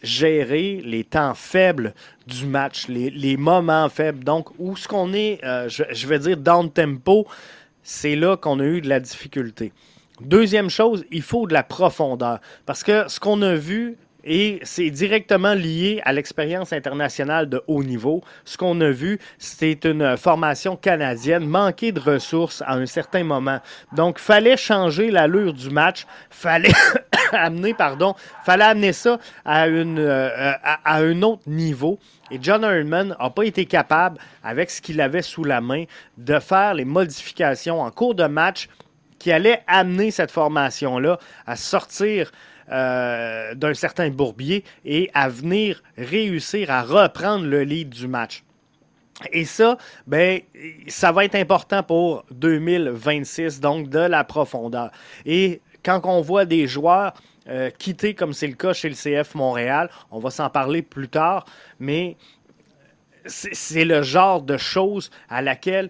[0.01, 1.93] gérer les temps faibles
[2.25, 4.23] du match, les, moments faibles.
[4.23, 7.27] Donc, où ce qu'on est, euh, je, je, vais dire, down tempo,
[7.83, 9.73] c'est là qu'on a eu de la difficulté.
[10.21, 12.39] Deuxième chose, il faut de la profondeur.
[12.65, 17.83] Parce que ce qu'on a vu et c'est directement lié à l'expérience internationale de haut
[17.83, 18.21] niveau.
[18.43, 23.59] Ce qu'on a vu, c'est une formation canadienne manquée de ressources à un certain moment.
[23.93, 26.73] Donc, fallait changer l'allure du match, fallait
[27.31, 31.97] amener, pardon, fallait amener ça à, une, euh, à, un autre niveau.
[32.31, 35.85] Et John Herdman n'a pas été capable, avec ce qu'il avait sous la main,
[36.17, 38.67] de faire les modifications en cours de match
[39.17, 42.31] qui allaient amener cette formation-là à sortir
[42.71, 48.43] euh, d'un certain Bourbier et à venir réussir à reprendre le lead du match.
[49.31, 49.77] Et ça,
[50.07, 50.41] ben,
[50.87, 54.91] ça va être important pour 2026, donc de la profondeur.
[55.25, 57.13] Et quand on voit des joueurs
[57.47, 61.09] euh, quitter, comme c'est le cas chez le CF Montréal, on va s'en parler plus
[61.09, 61.45] tard,
[61.79, 62.15] mais
[63.25, 65.89] c'est le genre de choses à laquelle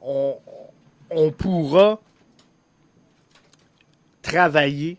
[0.00, 0.36] on,
[1.10, 2.00] on pourra
[4.22, 4.98] travailler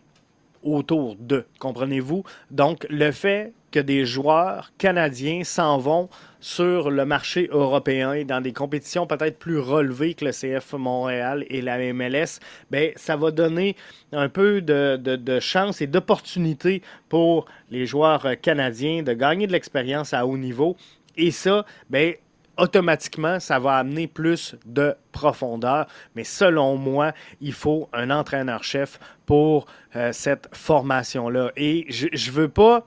[0.62, 2.24] autour de, comprenez-vous?
[2.50, 6.08] Donc, le fait que des joueurs canadiens s'en vont
[6.40, 11.44] sur le marché européen et dans des compétitions peut-être plus relevées que le CF Montréal
[11.48, 13.76] et la MLS, ben, ça va donner
[14.12, 20.14] un peu de, de chance et d'opportunité pour les joueurs canadiens de gagner de l'expérience
[20.14, 20.76] à haut niveau.
[21.16, 22.14] Et ça, ben,
[22.60, 25.86] automatiquement, ça va amener plus de profondeur.
[26.14, 31.52] Mais selon moi, il faut un entraîneur-chef pour euh, cette formation-là.
[31.56, 32.86] Et je ne veux pas.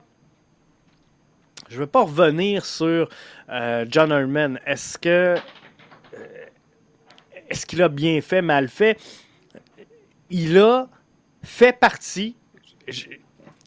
[1.68, 3.08] Je veux pas revenir sur
[3.48, 4.60] euh, John Herman.
[4.66, 5.36] Est-ce que euh,
[7.48, 8.98] est-ce qu'il a bien fait, mal fait?
[10.30, 10.88] Il a
[11.42, 12.36] fait partie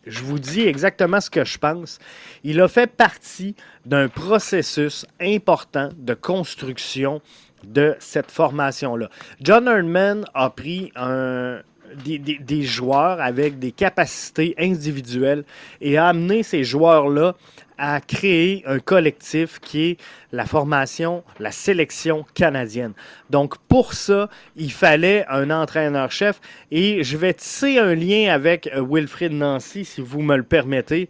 [0.07, 1.99] je vous dis exactement ce que je pense.
[2.43, 7.21] Il a fait partie d'un processus important de construction
[7.63, 9.09] de cette formation-là.
[9.41, 11.59] John Erdman a pris un,
[12.03, 15.43] des, des, joueurs avec des capacités individuelles
[15.81, 17.35] et a amené ces joueurs-là
[17.77, 19.97] à créer un collectif qui est
[20.31, 22.93] la formation, la sélection canadienne.
[23.29, 28.83] Donc pour ça, il fallait un entraîneur-chef et je vais tisser un lien avec euh,
[28.87, 31.09] Wilfrid Nancy si vous me le permettez.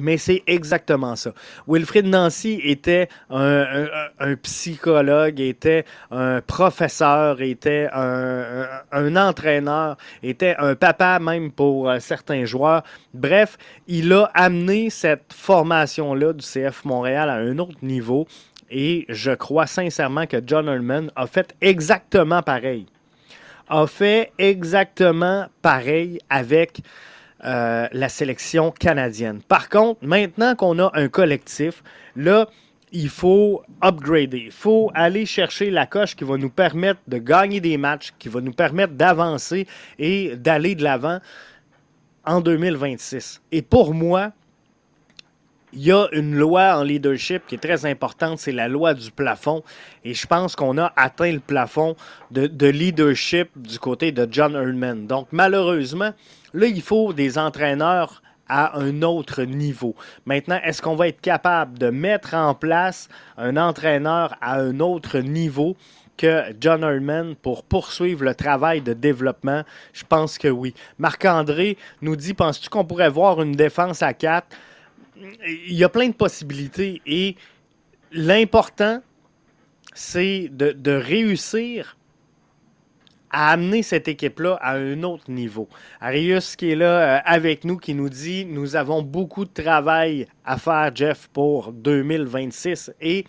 [0.00, 1.32] Mais c'est exactement ça.
[1.66, 3.86] Wilfrid Nancy était un,
[4.42, 12.82] psychologue, était un professeur, était un, entraîneur, était un papa même pour euh, certains joueurs.
[13.14, 18.26] Bref, il a amené cette formation-là du CF Montréal à un autre niveau.
[18.70, 22.86] Et je crois sincèrement que John Hurlman a fait exactement pareil.
[23.68, 26.80] A fait exactement pareil avec
[27.44, 29.40] euh, la sélection canadienne.
[29.46, 31.82] Par contre, maintenant qu'on a un collectif,
[32.16, 32.48] là,
[32.92, 34.44] il faut upgrader.
[34.46, 38.28] Il faut aller chercher la coche qui va nous permettre de gagner des matchs, qui
[38.28, 39.66] va nous permettre d'avancer
[39.98, 41.20] et d'aller de l'avant
[42.24, 43.40] en 2026.
[43.52, 44.32] Et pour moi,
[45.72, 49.10] il y a une loi en leadership qui est très importante, c'est la loi du
[49.10, 49.62] plafond.
[50.04, 51.94] Et je pense qu'on a atteint le plafond
[52.30, 55.06] de, de leadership du côté de John Erdman.
[55.06, 56.12] Donc, malheureusement,
[56.54, 59.94] Là, il faut des entraîneurs à un autre niveau.
[60.24, 65.18] Maintenant, est-ce qu'on va être capable de mettre en place un entraîneur à un autre
[65.18, 65.76] niveau
[66.16, 69.64] que John Herdman pour poursuivre le travail de développement?
[69.92, 70.74] Je pense que oui.
[70.98, 74.46] Marc-André nous dit, penses-tu qu'on pourrait voir une défense à 4?
[75.16, 77.36] Il y a plein de possibilités et
[78.12, 79.02] l'important,
[79.92, 81.97] c'est de réussir
[83.30, 85.68] à amener cette équipe-là à un autre niveau.
[86.00, 90.26] Arius qui est là euh, avec nous, qui nous dit nous avons beaucoup de travail
[90.44, 92.92] à faire, Jeff, pour 2026.
[93.00, 93.24] Et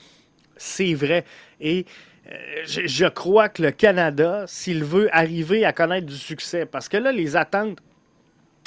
[0.57, 1.25] c'est vrai.
[1.59, 1.85] Et
[2.31, 2.35] euh,
[2.65, 7.11] je, crois que le Canada, s'il veut arriver à connaître du succès, parce que là,
[7.11, 7.79] les attentes,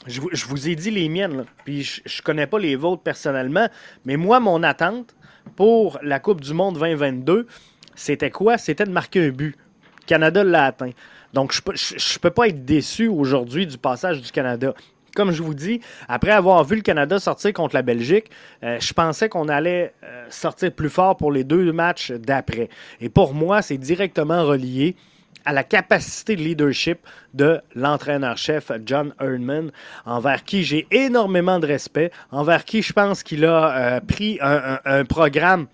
[0.07, 3.69] je, vous ai dit les miennes, puis je ne connais pas les vôtres personnellement,
[4.05, 5.15] mais moi, mon attente
[5.55, 7.47] pour la Coupe du Monde 2022,
[7.95, 8.59] c'était quoi?
[8.59, 9.57] C'était de marquer un but.
[10.01, 10.91] Le Canada l'a atteint.
[11.33, 11.61] Donc, je
[11.95, 14.75] ne peux pas être déçu aujourd'hui du passage du Canada.
[15.15, 18.31] Comme je vous dis, après avoir vu le Canada sortir contre la Belgique,
[18.63, 22.71] euh, je pensais qu'on allait euh, sortir plus fort pour les deux matchs d'après.
[23.01, 24.97] Et pour moi, c'est directement relié
[25.45, 27.01] à la capacité de leadership
[27.35, 29.71] de l'entraîneur-chef John Erdman,
[30.07, 35.05] envers qui j'ai énormément de respect, envers qui je pense qu'il a euh, pris un,
[35.05, 35.67] programme,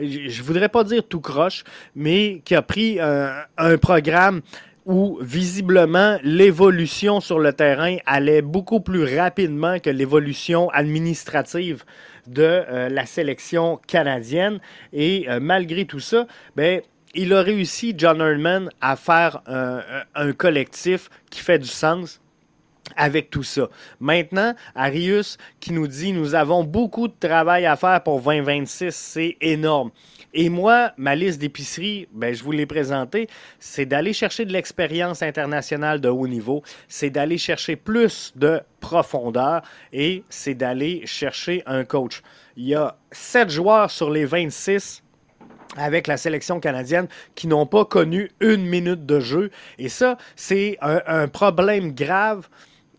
[0.00, 4.42] je voudrais pas dire tout croche, mais qui a pris un programme
[4.86, 11.84] où visiblement l'évolution sur le terrain allait beaucoup plus rapidement que l'évolution administrative
[12.28, 14.60] de euh, la sélection canadienne.
[14.92, 16.80] Et euh, malgré tout ça, ben,
[17.14, 22.20] il a réussi, John Erdman, à faire un, collectif qui fait du sens
[22.94, 23.68] avec tout ça.
[24.00, 29.36] Maintenant, Arius qui nous dit nous avons beaucoup de travail à faire pour 2026, c'est
[29.40, 29.90] énorme.
[30.34, 35.22] Et moi, ma liste d'épicerie, ben, je vous l'ai présentée, c'est d'aller chercher de l'expérience
[35.22, 39.62] internationale de haut niveau, c'est d'aller chercher plus de profondeur
[39.92, 42.22] et c'est d'aller chercher un coach.
[42.56, 45.02] Il y a sept joueurs sur les 26
[45.76, 49.50] avec la sélection canadienne qui n'ont pas connu une minute de jeu.
[49.78, 52.48] Et ça, c'est un problème grave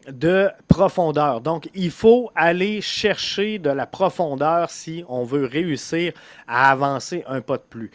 [0.08, 1.42] de profondeur.
[1.42, 6.14] Donc, il faut aller chercher de la profondeur si on veut réussir
[6.48, 7.92] à avancer un pas de plus.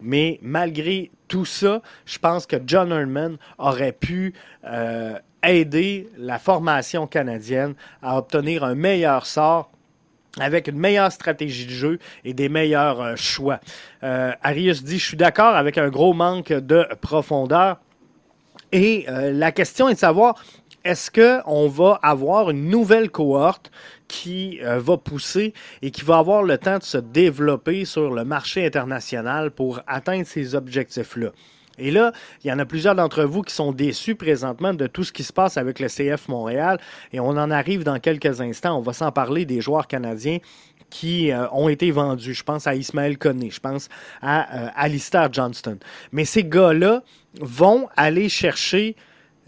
[0.00, 7.06] Mais malgré tout ça, je pense que John Herman aurait pu euh, aider la formation
[7.06, 9.70] canadienne à obtenir un meilleur sort
[10.38, 13.58] avec une meilleure stratégie de jeu et des meilleurs euh, choix.
[14.02, 17.78] Euh, Arius dit, je suis d'accord avec un gros manque de profondeur.
[18.72, 20.34] Et la question est de savoir,
[20.86, 23.72] est-ce qu'on va avoir une nouvelle cohorte
[24.06, 28.24] qui euh, va pousser et qui va avoir le temps de se développer sur le
[28.24, 31.30] marché international pour atteindre ces objectifs-là?
[31.78, 32.12] Et là,
[32.42, 35.24] il y en a plusieurs d'entre vous qui sont déçus présentement de tout ce qui
[35.24, 36.78] se passe avec le CF Montréal
[37.12, 38.78] et on en arrive dans quelques instants.
[38.78, 40.38] On va s'en parler des joueurs canadiens
[40.88, 42.32] qui euh, ont été vendus.
[42.32, 43.88] Je pense à Ismaël Koné, je pense
[44.22, 45.78] à euh, Alistair Johnston.
[46.12, 47.02] Mais ces gars-là
[47.40, 48.94] vont aller chercher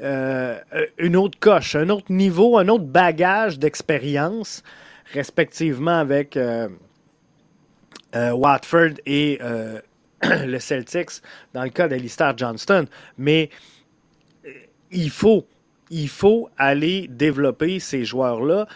[0.00, 0.58] euh,
[0.98, 4.62] une autre coche, un autre niveau, un autre bagage d'expérience,
[5.12, 6.38] respectivement avec
[8.14, 9.38] Watford et
[10.22, 11.22] le Celtics
[11.54, 12.86] dans le cas d'Alistair Johnston.
[13.16, 13.50] Mais
[14.90, 15.46] il faut,
[15.90, 18.66] il faut aller développer ces joueurs-là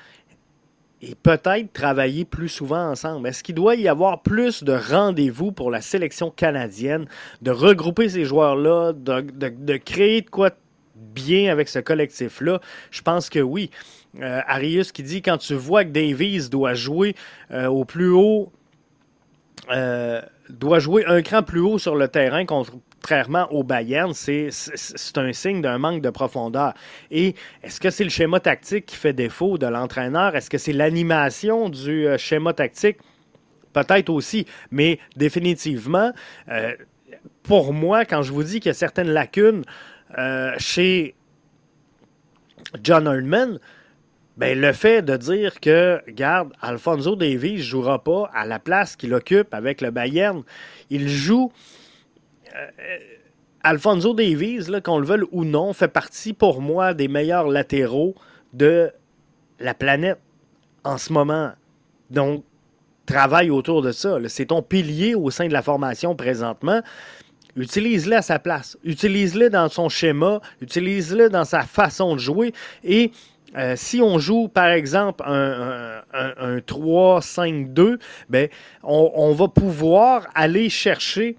[1.02, 3.28] et peut-être travailler plus souvent ensemble.
[3.28, 7.06] Est-ce qu'il doit y avoir plus de rendez-vous pour la sélection canadienne,
[7.42, 10.50] de regrouper ces joueurs-là, de, créer de quoi
[11.02, 12.60] bien avec ce collectif-là?
[12.90, 13.70] Je pense que oui.
[14.20, 17.14] Euh, Arius qui dit quand tu vois que Davies doit jouer
[17.50, 18.52] euh, au plus haut,
[19.70, 24.50] euh, doit jouer un cran plus haut sur le terrain contrairement au Bayern, c'est
[25.16, 26.74] un signe d'un manque de profondeur.
[27.10, 30.36] Et est-ce que c'est le schéma tactique qui fait défaut de l'entraîneur?
[30.36, 32.98] Est-ce que c'est l'animation du schéma tactique?
[33.72, 36.12] Peut-être aussi, mais définitivement,
[37.42, 39.64] pour moi, quand je vous dis qu'il y a certaines lacunes
[40.18, 41.14] euh, chez
[42.82, 43.58] John Herdman,
[44.36, 48.96] ben, le fait de dire que, garde, Alfonso Davies ne jouera pas à la place
[48.96, 50.42] qu'il occupe avec le Bayern,
[50.90, 51.52] il joue
[52.54, 52.66] euh,
[53.62, 58.14] Alfonso Davies, qu'on le veuille ou non, fait partie pour moi des meilleurs latéraux
[58.52, 58.90] de
[59.60, 60.18] la planète
[60.82, 61.52] en ce moment.
[62.10, 62.44] Donc,
[63.06, 64.16] travaille autour de ça.
[64.28, 66.80] C'est ton pilier au sein de la formation présentement.
[67.56, 68.78] Utilise-le à sa place.
[68.82, 70.40] Utilise-le dans son schéma.
[70.60, 72.52] Utilise-le dans sa façon de jouer.
[72.82, 73.12] Et
[73.56, 76.00] euh, si on joue, par exemple, un,
[76.58, 77.98] 3-5-2,
[78.28, 78.48] ben,
[78.82, 81.36] on, va pouvoir aller chercher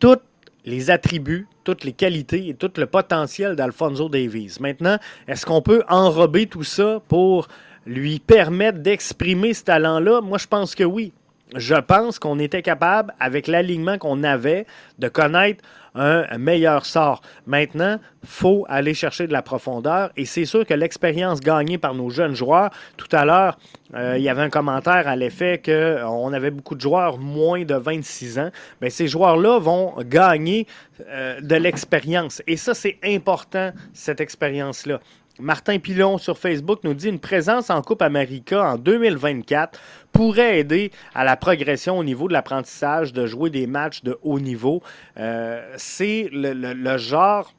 [0.00, 0.18] tous
[0.64, 4.56] les attributs, toutes les qualités et tout le potentiel d'Alfonso Davies.
[4.60, 7.48] Maintenant, est-ce qu'on peut enrober tout ça pour
[7.86, 10.22] lui permettre d'exprimer ce talent-là?
[10.22, 11.12] Moi, je pense que oui.
[11.56, 14.66] Je pense qu'on était capable, avec l'alignement qu'on avait,
[14.98, 17.22] de connaître un meilleur sort.
[17.46, 22.10] Maintenant, faut aller chercher de la profondeur et c'est sûr que l'expérience gagnée par nos
[22.10, 23.58] jeunes joueurs, tout à l'heure,
[23.94, 27.74] euh, il y avait un commentaire à l'effet qu'on avait beaucoup de joueurs moins de
[27.74, 28.50] 26 ans.
[28.80, 30.66] Mais ces joueurs-là vont gagner
[31.08, 32.42] euh, de l'expérience.
[32.46, 35.00] Et ça, c'est important, cette expérience-là.
[35.40, 39.78] Martin Pilon sur Facebook nous dit une présence en Coupe América en 2024
[40.12, 44.40] pourrait aider à la progression au niveau de l'apprentissage, de jouer des matchs de haut
[44.40, 44.82] niveau.
[45.18, 47.52] Euh, c'est le, genre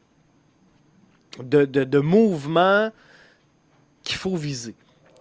[1.43, 2.89] de, de mouvement
[4.03, 4.75] qu'il faut viser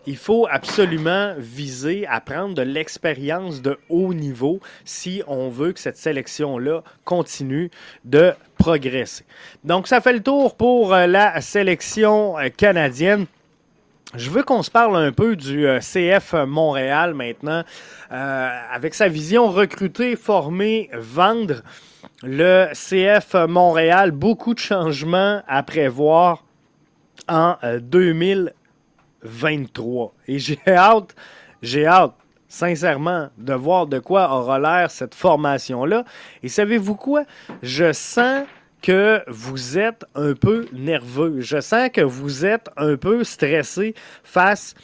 [0.09, 5.81] il faut absolument viser à prendre de l'expérience de haut niveau si on veut que
[5.81, 7.71] cette sélection-là continue
[8.07, 9.27] de progresser.
[9.65, 13.27] Donc, ça fait le tour pour euh, la sélection euh, canadienne.
[14.15, 17.63] Je veux qu'on se parle un peu du euh, CF Montréal maintenant,
[18.11, 21.63] avec sa vision recruter, former, vendre.
[22.23, 26.45] Le CF Montréal, beaucoup de changements à prévoir
[27.29, 28.51] en 2020.
[29.23, 30.15] 23.
[30.27, 31.15] Et j'ai hâte,
[31.63, 32.15] j'ai hâte,
[32.49, 36.05] sincèrement, de voir de quoi aura l'air cette formation-là.
[36.43, 37.25] Et savez-vous quoi?
[37.63, 38.45] Je sens
[38.83, 41.41] que vous êtes un peu nerveux.
[41.41, 44.75] Je sens que vous êtes un peu stressé face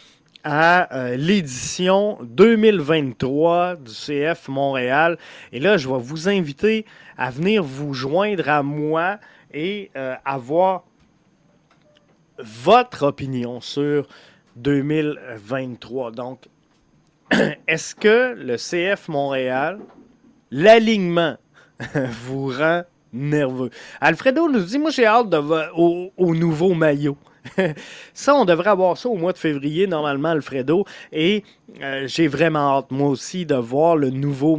[0.44, 5.16] à euh, l'édition 2023 du CF Montréal.
[5.52, 6.84] Et là, je vais vous inviter
[7.16, 9.18] à venir vous joindre à moi
[9.52, 10.84] et euh, avoir
[12.38, 14.06] votre opinion sur
[14.56, 16.10] 2023.
[16.10, 16.48] Donc,
[17.66, 19.80] est-ce que le CF Montréal,
[20.50, 21.36] l'alignement,
[22.26, 22.82] vous rend
[23.14, 23.70] nerveux?
[24.00, 25.40] Alfredo nous dit, moi j'ai hâte de,
[25.74, 27.16] au, au nouveau maillot.
[28.14, 30.84] ça, on devrait avoir ça au mois de février, normalement, Alfredo.
[31.12, 31.44] Et
[31.82, 34.58] euh, j'ai vraiment hâte, moi aussi, de voir le nouveau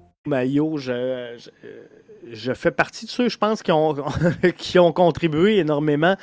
[0.27, 3.63] Maillot, je, fais partie de ceux, je pense,
[4.57, 6.15] qui ont, contribué énormément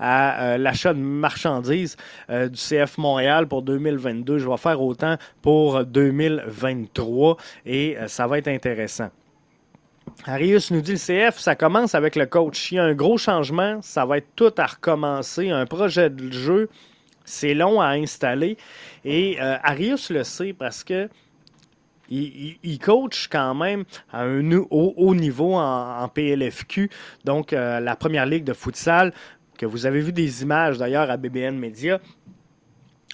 [0.00, 1.96] à euh, l'achat de marchandises
[2.30, 4.38] euh, du CF Montréal pour 2022.
[4.38, 9.10] Je vais faire autant pour 2023 et euh, ça va être intéressant.
[10.26, 12.72] Arius nous dit le CF, ça commence avec le coach.
[12.72, 15.50] Il y a un gros changement, ça va être tout à recommencer.
[15.50, 16.68] Un projet de jeu,
[17.24, 18.56] c'est long à installer.
[19.04, 21.08] Et Arius le sait parce que
[22.10, 26.90] il, coach quand même à un haut, niveau en, PLFQ,
[27.24, 29.12] donc euh, la première ligue de futsal,
[29.58, 32.00] que vous avez vu des images d'ailleurs à BBN Media.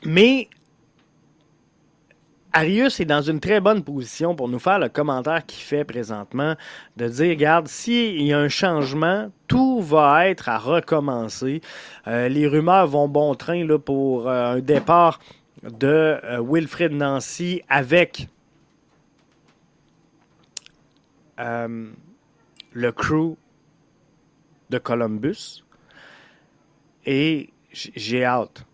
[0.05, 0.49] Mais
[2.53, 6.57] Arius est dans une très bonne position pour nous faire le commentaire qu'il fait présentement,
[6.97, 11.61] de dire, regarde, s'il y a un changement, tout va être à recommencer.
[12.09, 15.21] Euh, les rumeurs vont bon train là, pour euh, un départ
[15.63, 18.29] de Wilfred Nancy avec
[21.41, 21.91] euh,
[22.73, 23.37] le crew
[24.71, 25.65] de Columbus.
[27.07, 28.65] Et j'ai hâte.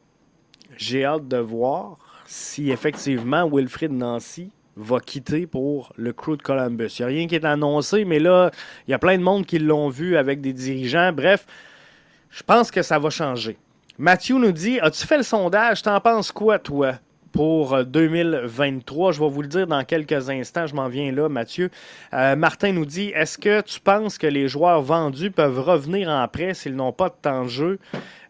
[0.77, 1.97] J'ai hâte de voir
[2.27, 6.97] si effectivement Wilfrid Nancy va quitter pour le crew de Columbus.
[6.99, 8.51] Il n'y a rien qui est annoncé, mais là,
[8.87, 11.13] il y a plein de monde qui l'ont vu avec des dirigeants.
[11.13, 11.47] Bref,
[12.31, 13.57] je pense que ça va changer.
[13.97, 15.83] Mathieu nous dit As-tu fait le sondage?
[15.83, 16.99] T'en penses quoi, toi?
[17.37, 19.13] Pour 2023.
[19.13, 20.67] Je vais vous le dire dans quelques instants.
[20.67, 21.71] Je m'en viens là, Mathieu.
[22.15, 26.27] Euh, Martin nous dit Est-ce que tu penses que les joueurs vendus peuvent revenir en
[26.29, 27.79] prêt s'ils n'ont pas de temps de jeu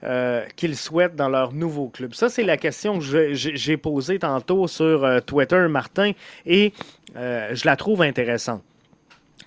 [0.03, 2.15] euh, qu'ils souhaitent dans leur nouveau club?
[2.15, 6.11] Ça, c'est la question que j'ai posée tantôt sur euh, Twitter, Martin,
[6.45, 6.73] et
[7.15, 8.63] euh, je la trouve intéressante.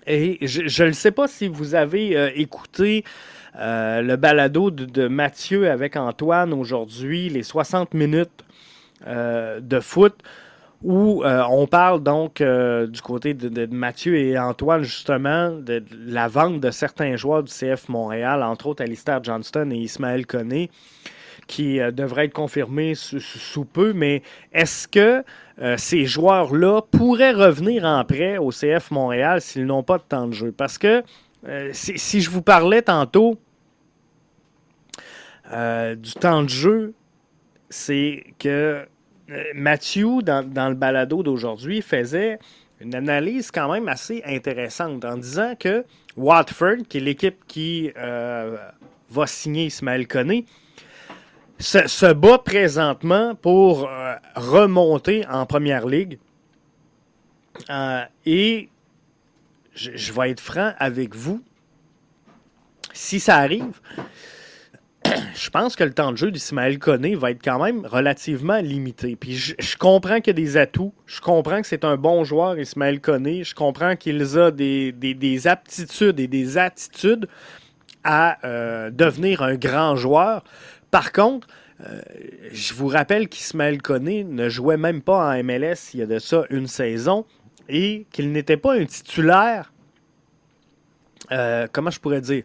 [0.08, 3.04] Et je ne sais pas si vous avez euh, écouté.
[3.56, 8.49] Euh, le balado de, Mathieu avec Antoine aujourd'hui, les 60 minutes euh,
[9.06, 10.22] de foot
[10.84, 16.28] où euh, on parle donc euh, du côté de, Mathieu et Antoine justement de, la
[16.28, 20.70] vente de certains joueurs du CF Montréal, entre autres Alistair Johnston et Ismaël Koné,
[21.48, 23.92] qui euh, devraient être confirmés sous, peu.
[23.92, 24.22] Mais
[24.54, 25.24] est-ce que
[25.62, 30.28] euh, ces joueurs-là pourraient revenir en prêt au CF Montréal s'ils n'ont pas de temps
[30.28, 30.54] de jeu?
[30.54, 31.04] Parce que
[31.48, 33.38] euh, si, je vous parlais tantôt
[35.52, 36.94] du temps de jeu
[37.70, 38.86] c'est que
[39.30, 42.40] euh, Mathieu, dans, le balado d'aujourd'hui, faisait
[42.80, 45.86] une analyse quand même assez intéressante en disant que
[46.18, 48.58] Watford, qui est l'équipe qui euh,
[49.10, 50.46] va signer Ismaël Koné,
[51.60, 56.18] se, bat présentement pour euh, remonter en première ligue.
[58.26, 58.70] Et
[59.76, 61.44] je, vais être franc avec vous.
[62.94, 63.80] Si ça arrive,
[65.36, 69.16] je pense que le temps de jeu d'Ismaël Koné va être quand même relativement limité.
[69.16, 70.94] Puis je, comprends qu'il y a des atouts.
[71.06, 73.44] Je comprends que c'est un bon joueur, Ismaël Koné.
[73.44, 77.28] Je comprends qu'il a des, des, des, aptitudes et des attitudes
[78.04, 80.44] à euh, devenir un grand joueur.
[80.92, 81.48] Par contre,
[81.86, 82.02] euh,
[82.52, 86.20] je vous rappelle qu'Ismaël Koné ne jouait même pas en MLS il y a de
[86.20, 87.26] ça une saison
[87.70, 89.72] et qu'il n'était pas un titulaire.
[91.32, 92.44] Euh, comment je pourrais dire?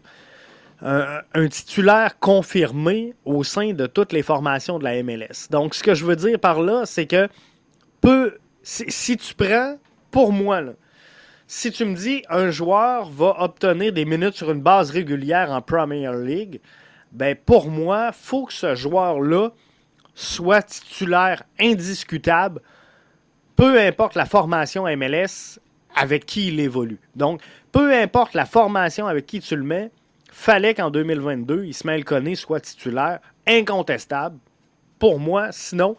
[0.81, 5.49] Un, un, titulaire confirmé au sein de toutes les formations de la MLS.
[5.49, 7.29] Donc, ce que je veux dire par là, c'est que
[8.01, 9.77] peu, si, tu prends,
[10.11, 10.61] pour moi,
[11.47, 15.61] si tu me dis un joueur va obtenir des minutes sur une base régulière en
[15.61, 16.59] Premier League,
[17.11, 19.49] ben pour moi, il faut que ce joueur-là
[20.13, 22.61] soit titulaire indiscutable,
[23.55, 25.59] peu importe la formation MLS
[25.95, 26.99] avec qui il évolue.
[27.15, 29.91] Donc, peu importe la formation avec qui tu le mets,
[30.35, 34.37] fallait qu'en 2022, Ismaël Koné soit titulaire incontestable.
[34.99, 35.95] Pour moi, sinon,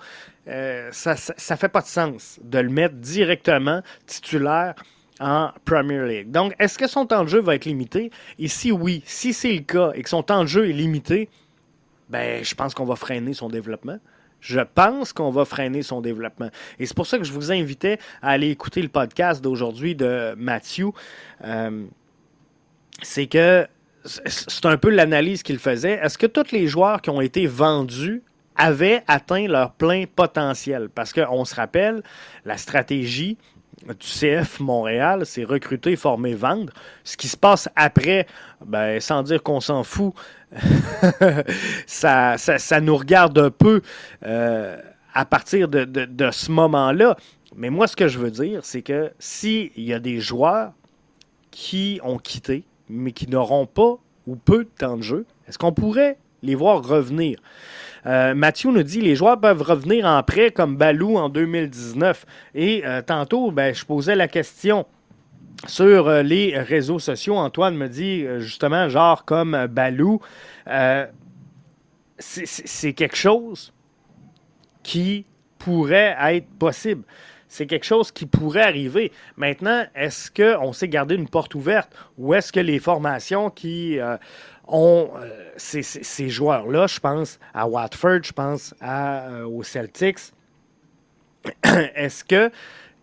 [0.47, 4.75] euh, ça ne fait pas de sens de le mettre directement titulaire
[5.21, 6.31] en Premier League.
[6.31, 8.11] Donc, est-ce que son temps de jeu va être limité?
[8.39, 11.31] Et si oui, si c'est le cas et que son temps de jeu est limité,
[12.11, 13.99] ben, je pense qu'on va freiner son développement.
[14.41, 16.51] Je pense qu'on va freiner son développement.
[16.79, 20.35] Et c'est pour ça que je vous invitais à aller écouter le podcast d'aujourd'hui de
[20.37, 20.91] Mathieu.
[21.43, 21.87] Euh,
[23.03, 23.67] c'est que
[24.07, 26.01] c'est un peu l'analyse qu'il faisait.
[26.03, 28.23] Est-ce que tous les joueurs qui ont été vendus
[28.57, 30.89] avaient atteint leur plein potentiel?
[30.89, 32.03] Parce qu'on se rappelle,
[32.45, 33.37] la stratégie
[33.87, 36.73] du CF Montréal, c'est recruter, former, vendre.
[37.05, 38.27] Ce qui se passe après,
[38.65, 40.15] ben, sans dire qu'on s'en fout,
[41.87, 42.37] ça,
[42.81, 43.83] nous regarde un peu
[44.25, 44.77] euh,
[45.13, 47.17] à partir de, de ce moment-là.
[47.55, 50.73] Mais moi, ce que je veux dire, c'est que s'il y a des joueurs
[51.51, 55.73] qui ont quitté, mais qui n'auront pas ou peu de temps de jeu, est-ce qu'on
[55.73, 57.39] pourrait les voir revenir?
[58.07, 62.25] Euh, Mathieu nous dit les joueurs peuvent revenir en prêt comme Balou en 2019.
[62.55, 64.87] Et euh, tantôt, ben, je posais la question
[65.67, 67.37] sur euh, les réseaux sociaux.
[67.37, 70.21] Antoine me dit justement, genre comme Balou,
[72.19, 73.73] c'est quelque chose
[74.83, 75.27] qui
[75.59, 77.03] pourrait être possible.
[77.57, 79.13] C'est quelque chose qui pourrait arriver.
[79.39, 83.99] Maintenant, est-ce qu'on sait garder une porte ouverte ou est-ce que les formations qui
[84.69, 90.19] ont euh, ces, joueurs-là, je pense à Watford, je pense à, euh, aux Celtics,
[91.95, 92.51] est-ce que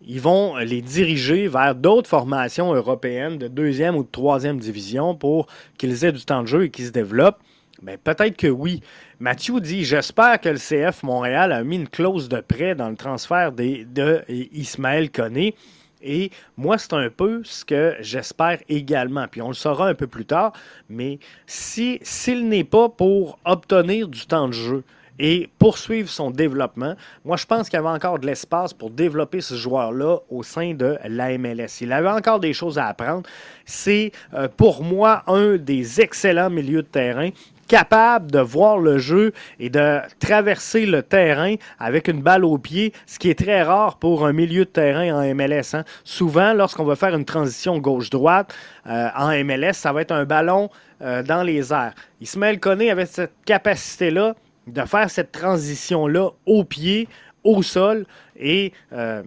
[0.05, 5.47] ils vont les diriger vers d'autres formations européennes de deuxième ou de troisième division pour
[5.77, 7.39] qu'ils aient du temps de jeu et qu'ils se développent?
[7.81, 8.81] Bien, peut-être que oui.
[9.23, 12.97] Mathieu dit J'espère que le CF Montréal a mis une clause de prêt dans le
[12.97, 15.55] transfert de Ismaël Koné.
[16.01, 19.25] Et moi, c'est un peu ce que j'espère également.
[19.31, 20.51] Puis on le saura un peu plus tard.
[20.89, 24.83] Mais si, s'il n'est pas pour obtenir du temps de jeu,
[25.19, 26.95] et poursuivre son développement.
[27.23, 30.73] Moi, je pense qu'il y avait encore de l'espace pour développer ce joueur-là au sein
[30.73, 31.81] de la MLS.
[31.81, 33.29] Il avait encore des choses à apprendre.
[33.65, 37.29] C'est euh, pour moi un des excellents milieux de terrain
[37.67, 42.93] capable de voir le jeu et de traverser le terrain avec une balle au pied,
[43.05, 45.73] ce qui est très rare pour un milieu de terrain en MLS.
[45.73, 45.83] Hein.
[46.03, 48.53] Souvent, lorsqu'on va faire une transition gauche-droite
[48.87, 50.69] euh, en MLS, ça va être un ballon
[51.01, 51.93] euh, dans les airs.
[52.21, 54.35] Ismaël Koné avait cette capacité-là
[54.67, 57.07] de faire cette transition-là au pied,
[57.43, 58.05] au sol
[58.37, 59.21] et euh,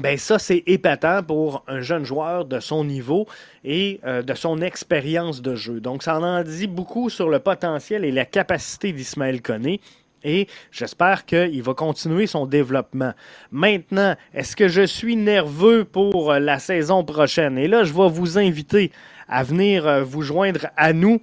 [0.00, 3.26] ben ça, c'est épatant pour un jeune joueur de son niveau
[3.64, 5.80] et euh, de son expérience de jeu.
[5.80, 9.80] Donc, ça en dit beaucoup sur le potentiel et la capacité d'Ismaël Koné.
[10.24, 13.14] Et j'espère qu'il va continuer son développement.
[13.50, 17.56] Maintenant, est-ce que je suis nerveux pour euh, la saison prochaine?
[17.56, 18.92] Et là, je vais vous inviter
[19.26, 21.20] à venir euh, vous joindre à nous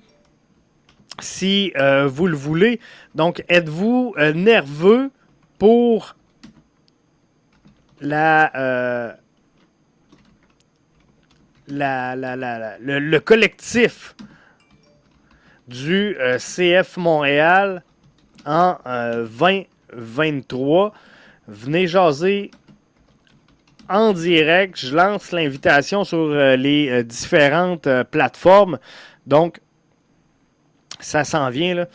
[1.22, 1.72] si
[2.08, 2.82] vous le voulez.
[3.14, 5.12] Donc, êtes-vous nerveux
[5.58, 6.15] pour
[8.04, 9.14] euh,
[11.68, 12.16] la,
[12.80, 14.16] le, collectif
[15.68, 17.84] du euh, CF Montréal
[18.46, 20.88] en 2023.
[20.88, 20.92] Euh,
[21.48, 22.50] Venez jaser
[23.88, 24.80] en direct.
[24.80, 28.80] Je lance l'invitation sur les différentes plateformes.
[29.28, 29.60] Donc,
[31.00, 31.86] ça s'en vient.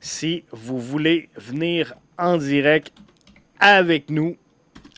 [0.00, 2.90] Si vous voulez venir en direct
[3.58, 4.38] avec nous,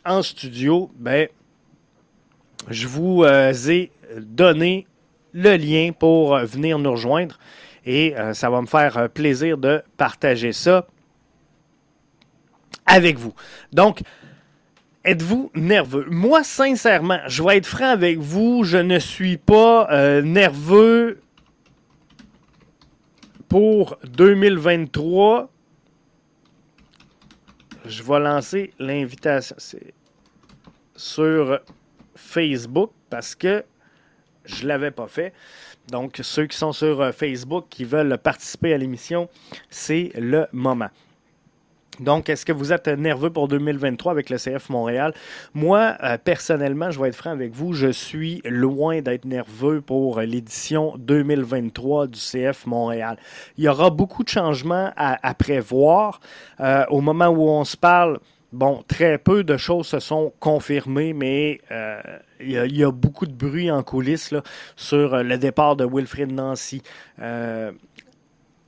[0.04, 1.28] en studio, ben,
[2.68, 4.86] je vous euh, ai donné
[5.32, 7.38] le lien pour euh, venir nous rejoindre
[7.84, 10.86] et euh, ça va me faire plaisir de partager ça
[12.86, 13.34] avec vous.
[13.72, 14.02] Donc,
[15.04, 16.06] êtes-vous nerveux?
[16.10, 19.88] Moi, sincèrement, je vais être franc avec vous, je ne suis pas
[20.22, 21.20] nerveux
[23.48, 25.51] pour 2023
[27.84, 29.56] je vais lancer l'invitation
[30.96, 31.60] sur
[32.14, 33.64] Facebook parce que
[34.44, 35.32] je ne l'avais pas fait.
[35.88, 39.28] Donc, ceux qui sont sur euh, Facebook qui veulent participer à l'émission,
[39.68, 40.90] c'est le moment.
[42.00, 45.12] Donc, est-ce que vous êtes nerveux pour 2023 avec le CF Montréal?
[45.52, 50.20] Moi, euh, personnellement, je vais être franc avec vous, je suis loin d'être nerveux pour
[50.20, 53.18] l'édition 2023 du CF Montréal.
[53.58, 56.20] Il y aura beaucoup de changements à, prévoir.
[56.60, 58.20] Euh, au moment où on se parle,
[58.52, 62.00] bon, très peu de choses se sont confirmées, mais euh,
[62.40, 64.32] il, y a, beaucoup de bruit en coulisses
[64.76, 66.82] sur le départ de Wilfrid Nancy.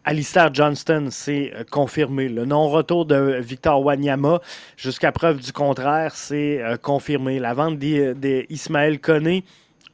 [0.07, 2.29] Alistair Johnston, c'est euh, confirmé.
[2.29, 4.41] Le non-retour de Victor Wanyama,
[4.77, 7.39] jusqu'à preuve du contraire, c'est euh, confirmé.
[7.39, 9.45] La vente d'Ismaël Koné,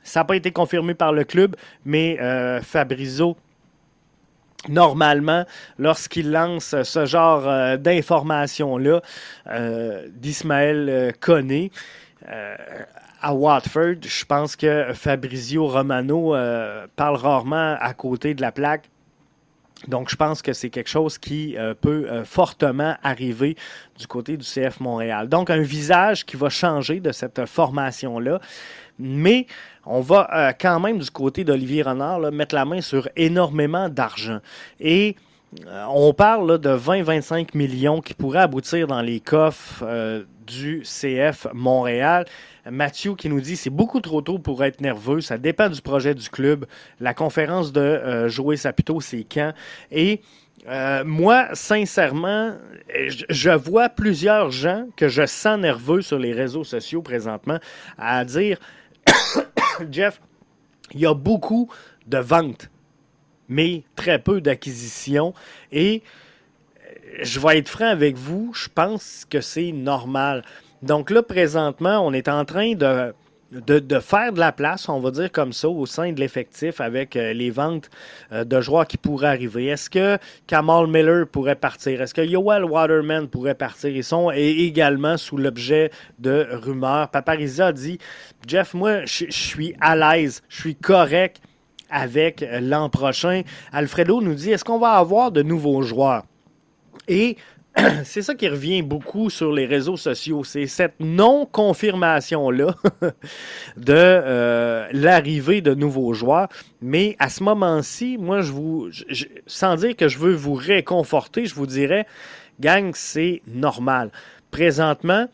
[0.03, 1.55] ça n'a pas été confirmé par le club,
[1.85, 3.37] mais euh, Fabrizio,
[4.69, 5.45] normalement,
[5.79, 9.01] lorsqu'il lance ce genre d'informations-là
[10.09, 11.71] d'Ismaël Koné,
[13.23, 16.35] à Watford, je pense que Fabrizio Romano
[16.95, 18.91] parle rarement à côté de la plaque
[19.89, 23.57] donc, je pense que c'est quelque chose qui euh, peut euh, fortement arriver
[23.99, 25.29] du côté du CF Montréal.
[25.29, 28.41] Donc, un visage qui va changer de cette formation-là.
[28.99, 29.47] Mais
[29.87, 34.41] on va euh, quand même, du côté d'Olivier Renard, mettre la main sur énormément d'argent.
[34.79, 35.17] Et
[35.89, 39.85] on parle de 20-25 millions qui pourraient aboutir dans les coffres
[40.47, 42.25] du CF Montréal.
[42.71, 45.21] Mathieu qui nous dit c'est beaucoup trop tôt pour être nerveux.
[45.21, 46.67] Ça dépend du projet du club.
[47.01, 49.53] La conférence de euh, Saputo, c'est quand?
[49.91, 50.21] Et
[50.69, 52.55] euh, moi, sincèrement,
[53.29, 57.59] je, vois plusieurs gens que je sens nerveux sur les réseaux sociaux présentement
[57.97, 58.59] à dire
[59.91, 60.21] Jeff,
[60.93, 61.71] il y a beaucoup
[62.07, 62.71] de ventes,
[63.49, 65.33] mais très peu d'acquisitions.
[65.73, 66.03] Et
[66.85, 70.45] euh, je vais être franc avec vous, je pense que c'est normal.
[70.83, 73.13] Donc là, présentement, on est en train de
[74.01, 77.33] faire de la place, on va dire comme ça, au sein de l'effectif avec euh,
[77.33, 77.91] les ventes
[78.33, 79.67] euh, de joueurs qui pourraient arriver.
[79.67, 82.01] Est-ce que Kamal Miller pourrait partir?
[82.01, 83.91] Est-ce que Yoel Waterman pourrait partir?
[83.91, 87.09] Ils sont également sous l'objet de rumeurs.
[87.09, 87.99] Paparizza a dit
[88.47, 91.43] Jeff, moi, je suis à l'aise, je suis correct
[91.91, 93.43] avec euh, l'an prochain.
[93.73, 96.23] Alfredo nous dit est-ce qu'on va avoir de nouveaux joueurs?
[97.09, 97.37] Et
[98.05, 102.75] c'est ça qui revient beaucoup sur les réseaux sociaux, c'est cette non-confirmation-là
[103.77, 106.49] de euh, l'arrivée de nouveaux joueurs.
[106.83, 108.89] Mais à ce moment-ci, moi, je vous,
[109.47, 112.07] sans dire que je veux vous réconforter, je vous dirais,
[112.59, 114.11] gang, c'est normal.
[114.51, 115.29] Présentement,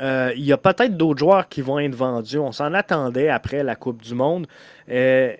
[0.00, 2.38] euh, il y a peut-être d'autres joueurs qui vont être vendus.
[2.38, 4.46] On s'en attendait après la Coupe du Monde.
[4.88, 5.34] Euh,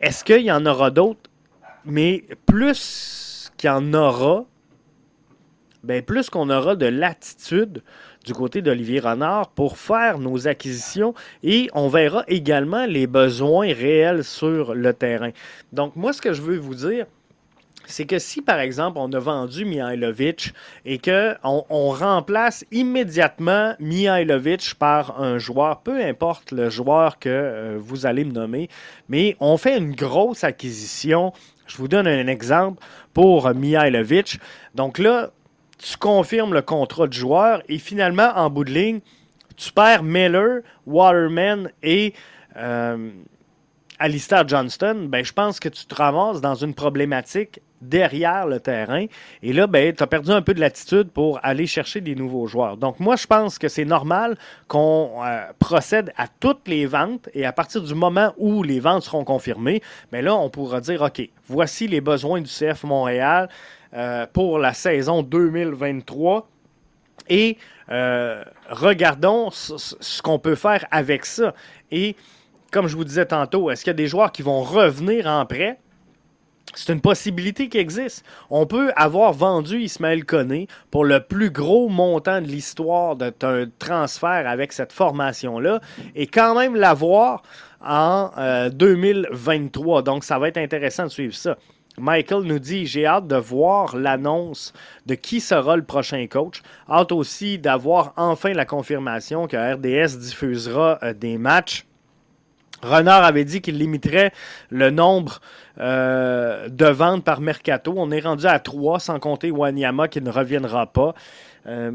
[0.00, 1.30] est-ce qu'il y en aura d'autres?
[1.84, 4.44] Mais plus qu'il y en aura,
[5.82, 7.82] bien, plus qu'on aura de latitude
[8.24, 14.24] du côté d'Olivier Renard pour faire nos acquisitions et on verra également les besoins réels
[14.24, 15.30] sur le terrain.
[15.72, 17.06] Donc, moi, ce que je veux vous dire,
[17.86, 20.52] c'est que si, par exemple, on a vendu Mihailovic
[20.84, 27.78] et qu'on on remplace immédiatement Mihailovic par un joueur, peu importe le joueur que euh,
[27.80, 28.68] vous allez me nommer,
[29.08, 31.32] mais on fait une grosse acquisition.
[31.66, 34.38] Je vous donne un exemple pour Mihailovic.
[34.74, 35.30] Donc là,
[35.80, 39.00] tu confirmes le contrat de joueur et finalement, en bout de ligne,
[39.56, 42.14] tu perds Miller, Waterman et
[42.56, 43.10] euh,
[43.98, 45.06] Alistair Johnston.
[45.08, 49.06] Ben, je pense que tu te ramasses dans une problématique derrière le terrain.
[49.42, 52.46] Et là, ben, tu as perdu un peu de latitude pour aller chercher des nouveaux
[52.46, 52.76] joueurs.
[52.76, 54.36] Donc, moi, je pense que c'est normal
[54.68, 59.04] qu'on euh, procède à toutes les ventes et à partir du moment où les ventes
[59.04, 63.48] seront confirmées, ben là, on pourra dire, OK, voici les besoins du CF Montréal.
[63.92, 66.48] Euh, pour la saison 2023.
[67.28, 67.58] Et
[67.90, 71.54] euh, regardons ce, qu'on peut faire avec ça.
[71.90, 72.14] Et
[72.70, 75.44] comme je vous disais tantôt, est-ce qu'il y a des joueurs qui vont revenir en
[75.44, 75.80] prêt?
[76.74, 78.24] C'est une possibilité qui existe.
[78.48, 83.32] On peut avoir vendu Ismaël Koné pour le plus gros montant de l'histoire d'un
[83.80, 85.80] transfert avec cette formation-là
[86.14, 87.42] et quand même l'avoir
[87.84, 88.30] en
[88.70, 89.98] 2023.
[89.98, 91.56] Euh, Donc, ça va être intéressant de suivre ça.
[91.98, 94.72] Michael nous dit J'ai hâte de voir l'annonce
[95.06, 96.62] de qui sera le prochain coach.
[96.88, 101.84] Hâte aussi d'avoir enfin la confirmation que RDS diffusera euh, des matchs.
[102.82, 104.32] Renard avait dit qu'il limiterait
[104.70, 105.40] le nombre
[105.78, 107.92] euh, de ventes par mercato.
[107.96, 111.14] On est rendu à trois, sans compter Wanyama qui ne reviendra pas.
[111.66, 111.92] Euh,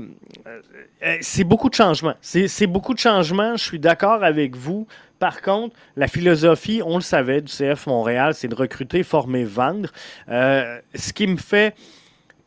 [1.21, 2.13] c'est beaucoup de changements.
[2.21, 3.55] C'est beaucoup de changements.
[3.55, 4.87] Je suis d'accord avec vous.
[5.19, 9.89] Par contre, la philosophie, on le savait, du CF Montréal, c'est de recruter, former, vendre.
[10.29, 11.75] Euh, ce qui me fait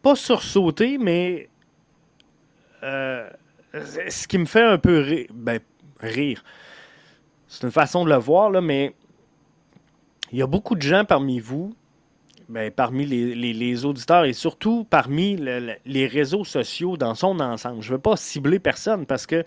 [0.03, 1.49] pas sursauter, mais
[2.83, 3.29] euh,
[4.09, 5.27] ce qui me fait un peu rire.
[5.33, 5.61] Ben,
[6.01, 6.45] rire.
[7.47, 8.95] C'est une façon de le voir, là, mais
[10.31, 11.75] il y a beaucoup de gens parmi vous
[12.49, 17.83] ben, parmi les, auditeurs et surtout parmi les réseaux sociaux dans son ensemble.
[17.83, 19.45] Je ne veux pas cibler personne parce que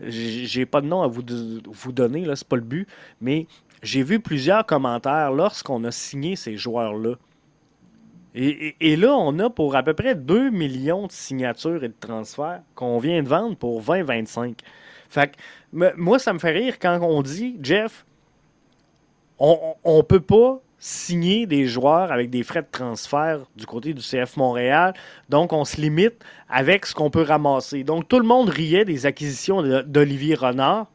[0.00, 1.22] j'ai pas de nom à vous,
[1.64, 2.86] vous donner, ce n'est pas le but,
[3.22, 3.46] mais
[3.82, 7.14] j'ai vu plusieurs commentaires lorsqu'on a signé ces joueurs-là.
[8.34, 12.62] Et, là, on a pour à peu près 2 millions de signatures et de transferts
[12.74, 14.58] qu'on vient de vendre pour 20-25.
[15.10, 18.06] Fait que, moi, ça me fait rire quand on dit, Jeff,
[19.38, 24.02] on ne peut pas signer des joueurs avec des frais de transfert du côté du
[24.02, 24.94] CF Montréal.
[25.28, 26.14] Donc, on se limite
[26.48, 27.84] avec ce qu'on peut ramasser.
[27.84, 30.88] Donc, tout le monde riait des acquisitions d'Olivier Renard,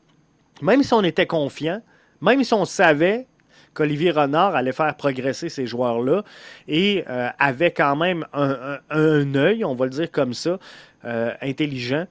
[0.62, 1.82] même si on était confiant,
[2.20, 3.28] même si on savait
[3.74, 6.24] qu'Olivier Renard allait faire progresser ces joueurs-là
[6.68, 10.60] et euh, avait quand même un, œil, on va le dire comme ça,
[11.06, 12.08] euh, intelligent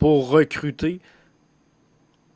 [0.00, 1.00] pour recruter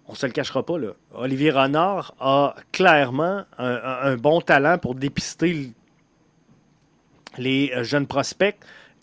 [0.09, 0.93] on se le cachera pas, là.
[1.15, 5.73] Olivier Renard a clairement un, bon talent pour dépister
[7.37, 8.57] les jeunes prospects.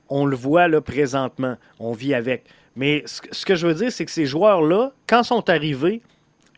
[0.10, 1.58] On le voit là présentement.
[1.80, 2.45] On vit avec.
[2.76, 6.01] Mais ce, que je veux dire, c'est que ces joueurs-là, quand sont arrivés,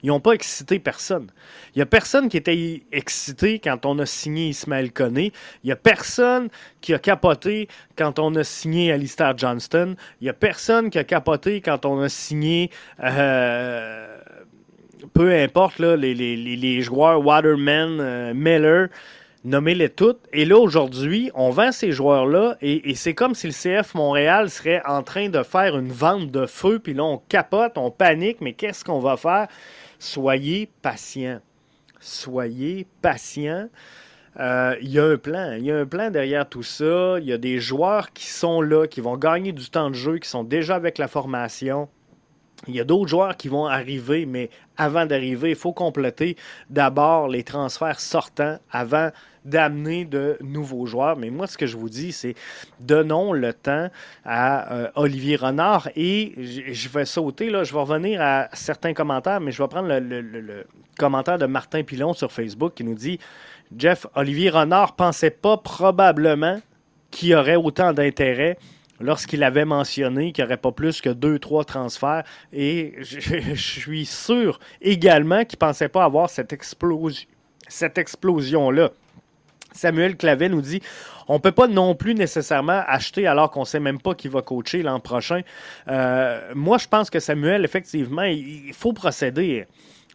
[0.01, 1.29] ils n'ont pas excité personne.
[1.75, 5.33] Il n'y a personne qui était excité quand on a signé Ismaël Koné.
[5.63, 6.49] Il n'y a personne
[6.81, 7.67] qui a capoté
[7.97, 9.95] quand on a signé Alistair Johnston.
[10.21, 12.71] Il n'y a personne qui a capoté quand on a signé
[13.03, 14.16] euh,
[15.13, 18.89] peu importe les, les, joueurs Waterman, Miller,
[19.47, 20.19] nommez-les toutes.
[20.33, 24.81] Et là, aujourd'hui, on vend ces joueurs-là et, c'est comme si le CF Montréal serait
[24.85, 26.79] en train de faire une vente de feu.
[26.79, 29.47] Puis là, on capote, on panique, mais qu'est-ce qu'on va faire?
[29.99, 31.39] Soyez patients.
[31.99, 33.69] Soyez patients.
[34.39, 35.53] Euh, il y a un plan.
[35.57, 37.17] Il y a un plan derrière tout ça.
[37.19, 40.19] Il y a des joueurs qui sont là, qui vont gagner du temps de jeu,
[40.19, 41.89] qui sont déjà avec la formation.
[42.67, 46.35] Il y a d'autres joueurs qui vont arriver, mais avant d'arriver, il faut compléter
[46.69, 49.11] d'abord les transferts sortants avant
[49.45, 51.17] d'amener de nouveaux joueurs.
[51.17, 52.35] Mais moi, ce que je vous dis, c'est
[52.79, 53.89] donnons le temps
[54.25, 59.39] à euh, Olivier Renard et je vais sauter, là, je vais revenir à certains commentaires,
[59.39, 60.65] mais je vais prendre le,
[60.97, 63.19] commentaire de Martin Pilon sur Facebook qui nous dit
[63.77, 66.59] Jeff, Olivier Renard pensait pas probablement
[67.11, 68.57] qu'il y aurait autant d'intérêt
[68.99, 72.23] lorsqu'il avait mentionné qu'il n'y aurait pas plus que deux, trois transferts.
[72.53, 77.27] Et je, suis sûr également qu'il ne pensait pas avoir cette, explosion,
[77.67, 78.91] cette explosion-là.
[79.73, 80.81] Samuel Clavet nous dit
[81.27, 84.27] on ne peut pas non plus nécessairement acheter alors qu'on ne sait même pas qui
[84.27, 85.41] va coacher l'an prochain.
[85.87, 89.65] Euh, moi, je pense que Samuel, effectivement, il, faut procéder.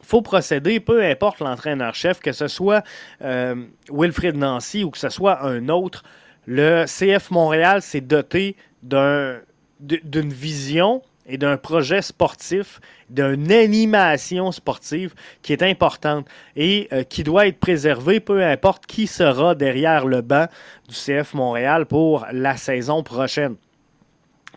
[0.01, 2.83] Il faut procéder, peu importe l'entraîneur-chef, que ce soit
[3.23, 3.55] euh,
[3.91, 6.03] Wilfrid Nancy ou que ce soit un autre.
[6.47, 15.53] Le CF Montréal s'est doté d'une vision et d'un projet sportif, d'une animation sportive qui
[15.53, 16.27] est importante
[16.57, 20.47] et euh, qui doit être préservée, peu importe qui sera derrière le banc
[20.89, 23.57] du CF Montréal pour la saison prochaine.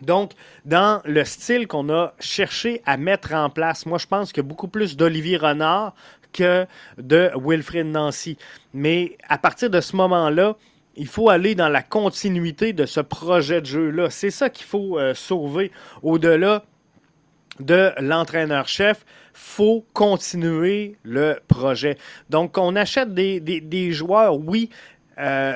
[0.02, 0.32] Donc,
[0.66, 4.68] dans le style qu'on a cherché à mettre en place, moi je pense que beaucoup
[4.68, 5.94] plus d'Olivier Renard
[6.34, 6.66] que
[6.98, 8.38] de Wilfrid Nancy.
[8.74, 10.56] Mais à partir de ce moment-là,
[10.98, 14.10] il faut aller dans la continuité de ce projet de jeu-là.
[14.10, 15.72] C'est ça qu'il faut euh, sauver.
[16.04, 16.64] Au-delà
[17.60, 21.98] de l'entraîneur-chef, faut continuer le projet.
[22.30, 24.70] Donc, on achète des, joueurs, oui,
[25.18, 25.54] euh,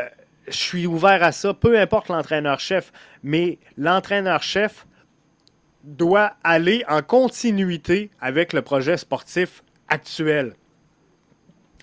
[0.48, 2.92] je suis ouvert à ça, peu importe l'entraîneur-chef,
[3.24, 4.86] mais l'entraîneur-chef
[5.84, 10.54] doit aller en continuité avec le projet sportif actuel.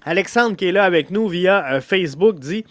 [0.05, 2.65] Alexandre qui est là avec nous via euh, Facebook dit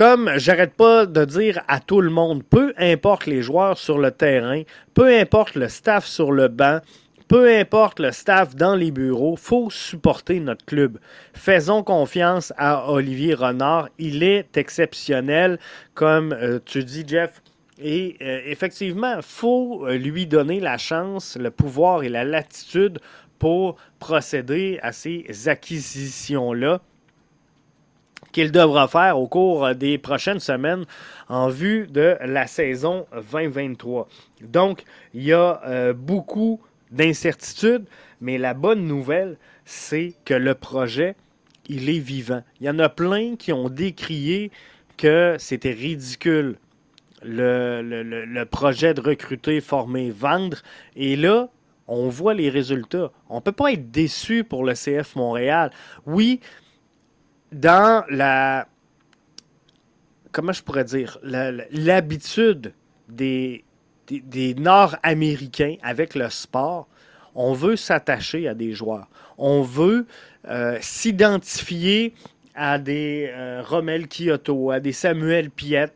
[0.00, 4.10] comme j'arrête pas de dire à tout le monde, peu importe les joueurs sur le
[4.10, 4.62] terrain,
[4.94, 6.80] peu importe le staff sur le banc,
[7.28, 10.96] peu importe le staff dans les bureaux, faut supporter notre club.
[11.34, 13.90] Faisons confiance à Olivier Renard.
[13.98, 15.58] Il est exceptionnel,
[15.92, 17.42] comme euh, tu dis, Jeff.
[17.78, 23.00] Et euh, effectivement, faut euh, lui donner la chance, le pouvoir et la latitude
[23.38, 26.80] pour procéder à ces acquisitions-là
[28.32, 30.84] qu'il devra faire au cours des prochaines semaines
[31.28, 34.08] en vue de la saison 2023.
[34.42, 36.60] Donc, il y a euh, beaucoup
[36.90, 37.84] d'incertitudes,
[38.20, 41.14] mais la bonne nouvelle, c'est que le projet,
[41.68, 42.42] il est vivant.
[42.60, 44.50] Il y en a plein qui ont décrié
[44.96, 46.56] que c'était ridicule
[47.22, 50.58] le, le, projet de recruter, former, vendre.
[50.96, 51.48] Et là,
[51.86, 53.10] on voit les résultats.
[53.28, 55.70] On ne peut pas être déçu pour le CF Montréal.
[56.06, 56.40] Oui,
[57.52, 58.66] dans la.
[60.32, 62.72] Comment je pourrais dire L'habitude
[63.08, 63.64] des,
[64.06, 66.86] des, Nord-Américains avec le sport,
[67.34, 69.08] on veut s'attacher à des joueurs.
[69.38, 70.06] On veut
[70.48, 72.14] euh, s'identifier
[72.54, 75.94] à des euh, Romel Kyoto, à des Samuel Piette.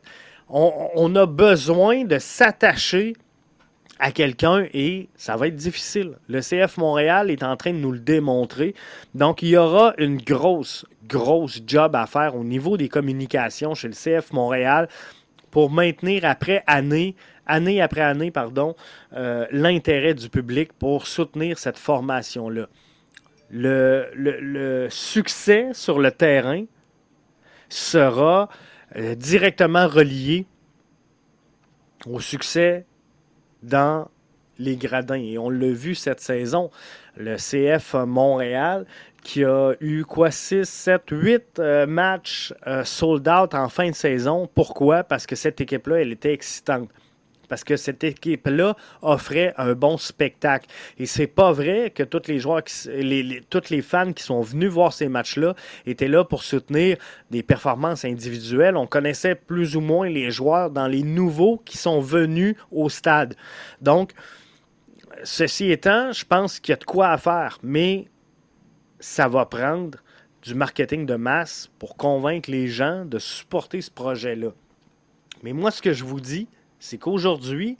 [0.49, 3.15] on, a besoin de s'attacher
[3.99, 6.13] à quelqu'un et ça va être difficile.
[6.27, 8.75] Le CF Montréal est en train de nous le démontrer.
[9.13, 13.87] Donc, il y aura une grosse, grosse job à faire au niveau des communications chez
[13.87, 14.89] le CF Montréal
[15.51, 17.15] pour maintenir après année,
[17.45, 18.75] année après année, pardon,
[19.13, 22.67] euh, l'intérêt du public pour soutenir cette formation-là.
[23.49, 26.65] Le, succès sur le terrain
[27.69, 28.49] sera
[28.97, 30.45] euh, directement relié
[32.05, 32.85] au succès
[33.65, 34.07] dans
[34.57, 35.15] les gradins.
[35.15, 36.71] Et on l'a vu cette saison.
[37.17, 38.85] Le CF Montréal
[39.23, 44.47] qui a eu quoi 6, 7, 8 matchs euh, sold out en fin de saison.
[44.53, 45.03] Pourquoi?
[45.03, 46.89] Parce que cette équipe-là, elle était excitante
[47.47, 50.67] parce que cette équipe-là offrait un bon spectacle.
[50.97, 54.69] Et c'est pas vrai que tous les joueurs, les, tous les fans qui sont venus
[54.69, 56.97] voir ces matchs-là étaient là pour soutenir
[57.31, 58.77] des performances individuelles.
[58.77, 63.35] On connaissait plus ou moins les joueurs dans les nouveaux qui sont venus au stade.
[63.81, 64.11] Donc,
[65.23, 68.07] ceci étant, je pense qu'il y a de quoi à faire, mais
[68.99, 69.99] ça va prendre
[70.41, 74.49] du marketing de masse pour convaincre les gens de supporter ce projet-là.
[75.43, 76.47] Mais moi, ce que je vous dis,
[76.85, 77.77] c'est qu'aujourd'hui,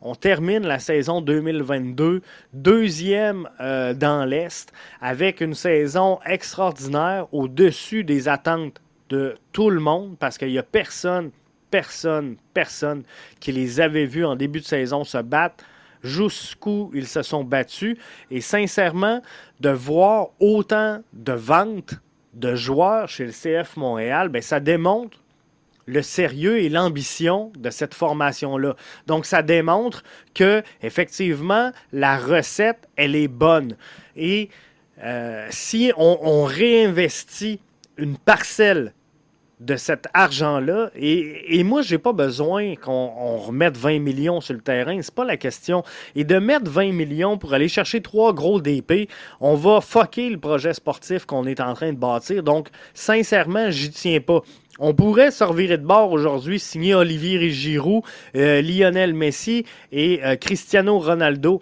[0.00, 2.22] on termine la saison 2022
[2.52, 10.16] deuxième euh, dans l'Est avec une saison extraordinaire au-dessus des attentes de tout le monde
[10.18, 11.30] parce qu'il n'y a personne,
[11.70, 13.02] personne, personne
[13.40, 15.64] qui les avait vus en début de saison se battre
[16.04, 17.98] jusqu'où ils se sont battus.
[18.30, 19.22] Et sincèrement,
[19.60, 21.94] de voir autant de ventes
[22.34, 25.18] de joueurs chez le CF Montréal, bien, ça démontre
[25.86, 28.76] le sérieux et l'ambition de cette formation-là.
[29.06, 30.02] Donc, ça démontre
[30.34, 33.76] que, effectivement, la recette, elle est bonne.
[34.16, 34.50] Et
[35.02, 37.60] euh, si on, réinvestit
[37.98, 38.92] une parcelle
[39.60, 40.90] de cet argent-là.
[40.94, 45.00] Et, moi, je n'ai pas besoin qu'on remette 20 millions sur le terrain.
[45.00, 45.82] C'est pas la question.
[46.14, 49.08] Et de mettre 20 millions pour aller chercher trois gros DP,
[49.40, 52.42] on va fucker le projet sportif qu'on est en train de bâtir.
[52.42, 54.42] Donc, sincèrement, j'y tiens pas.
[54.78, 58.02] On pourrait se revirer de bord aujourd'hui, signer Olivier Giroud,
[58.36, 61.60] euh, Lionel Messi et euh, Cristiano Ronaldo.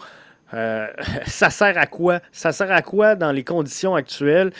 [0.52, 0.88] Euh,
[1.26, 2.20] ça sert à quoi?
[2.32, 4.52] Ça sert à quoi dans les conditions actuelles?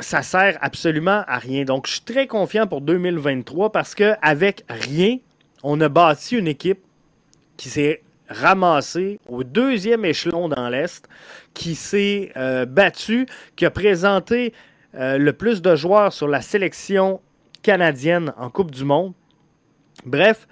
[0.00, 1.64] ça sert absolument à rien.
[1.64, 5.18] Donc, je suis très confiant pour 2023 parce qu'avec rien,
[5.62, 6.80] on a bâti une équipe
[7.56, 11.08] qui s'est ramassée au deuxième échelon dans l'Est,
[11.54, 12.32] qui s'est
[12.66, 14.52] battue, qui a présenté
[14.96, 17.20] euh, le plus de joueurs sur la sélection
[17.62, 19.12] canadienne en Coupe du Monde.
[20.04, 20.46] Bref,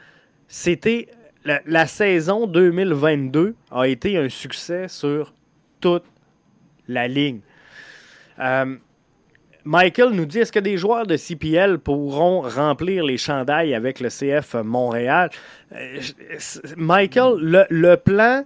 [0.49, 1.09] c'était
[1.45, 5.33] la, saison 2022 a été un succès sur
[5.81, 6.05] toute
[6.89, 7.41] la ligne.
[8.39, 8.77] Euh,
[9.65, 14.09] Michael nous dit est-ce que des joueurs de CPL pourront remplir les chandails avec le
[14.09, 15.31] CF Montréal?
[15.73, 16.01] Euh,
[16.77, 18.45] Michael, le, le plan,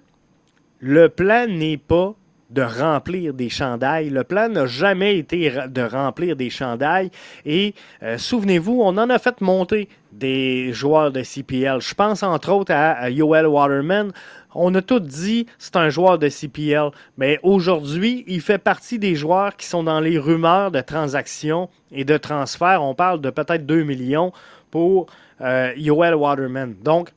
[0.80, 2.14] le plan n'est pas
[2.50, 4.10] de remplir des chandails.
[4.10, 7.10] Le plan n'a jamais été de remplir des chandails.
[7.44, 11.80] Et euh, souvenez-vous, on en a fait monter des joueurs de CPL.
[11.80, 14.12] Je pense entre autres à, Yoel Waterman.
[14.54, 16.90] On a tout dit c'est un joueur de CPL.
[17.18, 22.04] Mais aujourd'hui, il fait partie des joueurs qui sont dans les rumeurs de transactions et
[22.04, 22.82] de transferts.
[22.82, 24.32] On parle de peut-être 2 millions
[24.70, 25.06] pour
[25.40, 26.74] euh, Yoel Waterman.
[26.82, 27.10] Donc,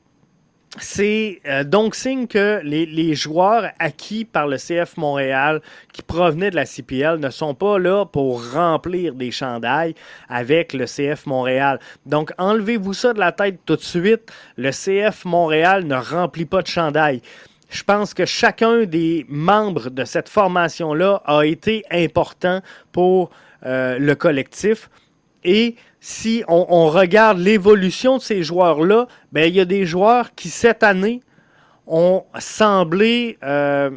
[0.78, 5.60] c'est euh, donc signe que les, joueurs acquis par le CF Montréal
[5.92, 9.94] qui provenaient de la CPL ne sont pas là pour remplir des chandails
[10.28, 11.80] avec le CF Montréal.
[12.06, 14.30] Donc enlevez-vous ça de la tête tout de suite.
[14.56, 17.20] Le CF Montréal ne remplit pas de chandails.
[17.68, 22.60] Je pense que chacun des membres de cette formation-là a été important
[22.92, 23.30] pour
[23.66, 24.88] euh, le collectif.
[25.44, 30.48] Et si on, regarde l'évolution de ces joueurs-là, ben, il y a des joueurs qui,
[30.48, 31.20] cette année,
[31.86, 33.90] ont semblé, euh,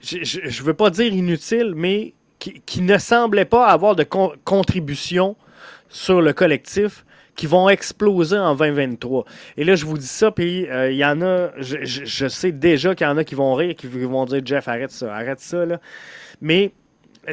[0.00, 4.04] je ne veux pas dire inutiles, mais qui, ne semblaient pas avoir de
[4.44, 5.36] contribution
[5.88, 7.04] sur le collectif
[7.34, 9.24] qui vont exploser en 2023.
[9.56, 12.52] Et là, je vous dis ça, puis euh, il y en a, je, je sais
[12.52, 15.40] déjà qu'il y en a qui vont rire, qui vont dire Jeff, arrête ça, arrête
[15.40, 15.80] ça, là.
[16.40, 16.72] Mais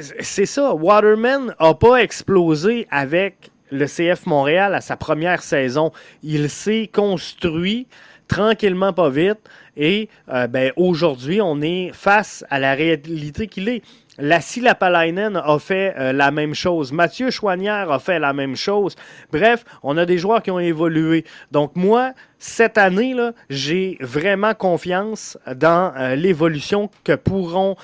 [0.01, 0.73] c'est ça.
[0.73, 5.91] Waterman n'a pas explosé avec le CF Montréal à sa première saison.
[6.23, 7.87] Il s'est construit
[8.27, 9.39] tranquillement, pas vite.
[9.75, 13.81] Et euh, ben, aujourd'hui, on est face à la réalité qu'il est.
[14.19, 16.91] Lassie Lapalainen a fait euh, la même chose.
[16.91, 18.95] Mathieu Chouanière a fait la même chose.
[19.31, 21.25] Bref, on a des joueurs qui ont évolué.
[21.51, 27.75] Donc moi, cette année, là, j'ai vraiment confiance dans euh, l'évolution que pourront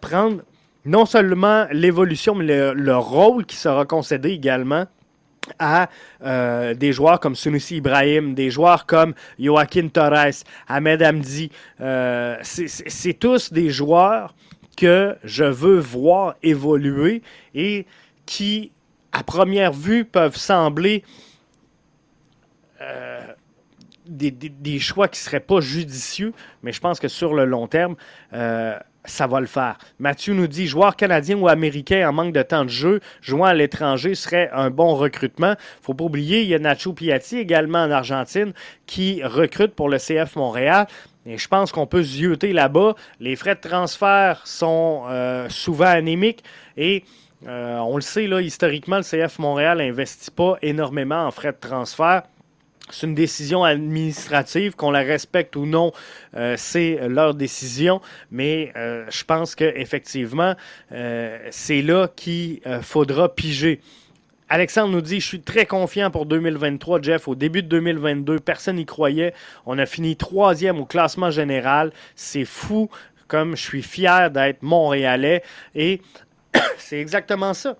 [0.00, 0.40] prendre
[0.86, 4.86] non seulement l'évolution, mais le, rôle qui sera concédé également
[5.58, 5.88] à
[6.24, 11.50] euh, des joueurs comme Sunusi Ibrahim, des joueurs comme Joaquin Torres, Ahmed Hamdi.
[11.80, 14.34] Euh, c'est tous des joueurs
[14.76, 17.22] que je veux voir évoluer
[17.54, 17.86] et
[18.24, 18.72] qui,
[19.12, 21.04] à première vue, peuvent sembler
[22.80, 23.20] euh,
[24.06, 26.32] des, des, choix qui ne seraient pas judicieux,
[26.62, 27.96] mais je pense que sur le long terme,
[29.06, 29.78] ça va le faire.
[29.98, 33.54] Mathieu nous dit joueur canadien ou américain en manque de temps de jeu, jouant à
[33.54, 35.54] l'étranger serait un bon recrutement.
[35.82, 38.52] Faut pas oublier, il y a Nacho Piatti également en Argentine
[38.86, 40.86] qui recrute pour le CF Montréal.
[41.26, 42.94] Et je pense qu'on peut zioter là-bas.
[43.18, 46.44] Les frais de transfert sont euh, souvent anémiques
[46.76, 47.04] et
[47.46, 51.68] euh, on le sait, là, historiquement, le CF Montréal n'investit pas énormément en frais de
[51.68, 52.22] transfert.
[52.90, 55.92] C'est une décision administrative, qu'on la respecte ou non,
[56.36, 60.54] euh, c'est leur décision, mais euh, je pense qu'effectivement,
[60.92, 63.80] euh, c'est là qu'il faudra piger.
[64.48, 67.26] Alexandre nous dit Je suis très confiant pour 2023, Jeff.
[67.26, 69.34] Au début de 2022, personne n'y croyait.
[69.66, 71.92] On a fini troisième au classement général.
[72.14, 72.88] C'est fou,
[73.26, 75.42] comme je suis fier d'être Montréalais.
[75.74, 76.00] Et
[76.78, 77.76] c'est exactement ça.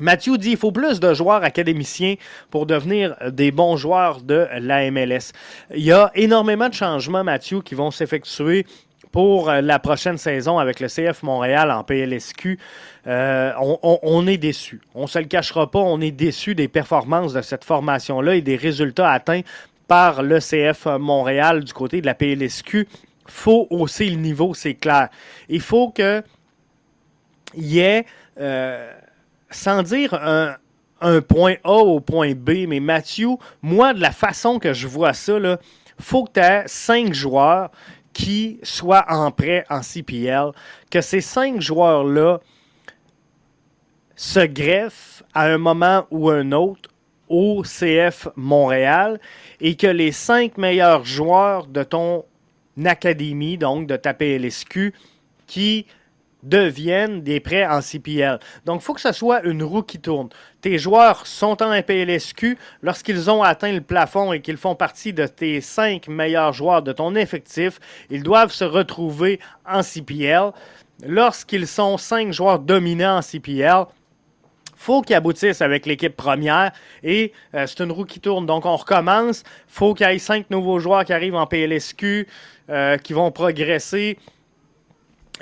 [0.00, 2.16] Mathieu dit il faut plus de joueurs académiciens
[2.50, 5.32] pour devenir des bons joueurs de la MLS.
[5.74, 8.66] Il y a énormément de changements, Mathieu, qui vont s'effectuer
[9.10, 12.58] pour la prochaine saison avec le CF Montréal en PLSQ.
[13.06, 14.82] Euh, on, est déçu.
[14.94, 18.42] On ne se le cachera pas, on est déçu des performances de cette formation-là et
[18.42, 19.40] des résultats atteints
[19.88, 22.88] par le CF Montréal du côté de la PLSQ.
[23.26, 25.08] faut hausser le niveau, c'est clair.
[25.48, 26.22] Il faut qu'il
[27.54, 28.04] y ait...
[28.38, 28.92] Euh,
[29.56, 30.56] sans dire un,
[31.22, 33.30] point A au point B, mais Mathieu,
[33.62, 35.58] moi, de la façon que je vois ça, il
[36.00, 37.70] faut que tu aies cinq joueurs
[38.12, 40.52] qui soient en prêt en CPL,
[40.90, 42.40] que ces cinq joueurs-là
[44.14, 46.88] se greffent à un moment ou un autre
[47.28, 49.20] au CF Montréal
[49.60, 52.24] et que les cinq meilleurs joueurs de ton
[52.84, 54.94] académie, donc de ta PLSQ,
[55.46, 55.86] qui
[56.48, 58.38] deviennent des prêts en CPL.
[58.64, 60.28] Donc, il faut que ce soit une roue qui tourne.
[60.60, 62.56] Tes joueurs sont en PLSQ.
[62.82, 66.92] Lorsqu'ils ont atteint le plafond et qu'ils font partie de tes cinq meilleurs joueurs de
[66.92, 67.78] ton effectif,
[68.10, 70.52] ils doivent se retrouver en CPL.
[71.06, 73.84] Lorsqu'ils sont cinq joueurs dominants en CPL,
[74.76, 76.70] faut qu'ils aboutissent avec l'équipe première
[77.02, 78.46] et euh, c'est une roue qui tourne.
[78.46, 79.42] Donc on recommence.
[79.66, 82.28] faut qu'il y ait cinq nouveaux joueurs qui arrivent en PLSQ,
[82.68, 84.18] euh, qui vont progresser.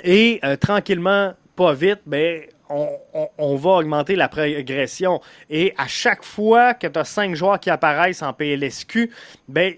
[0.03, 5.21] Et euh, tranquillement, pas vite, ben, on, va augmenter la progression.
[5.49, 9.11] Et à chaque fois que tu as cinq joueurs qui apparaissent en PLSQ,
[9.47, 9.75] ben,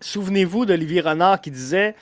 [0.00, 1.94] souvenez-vous d'Olivier Renard qui disait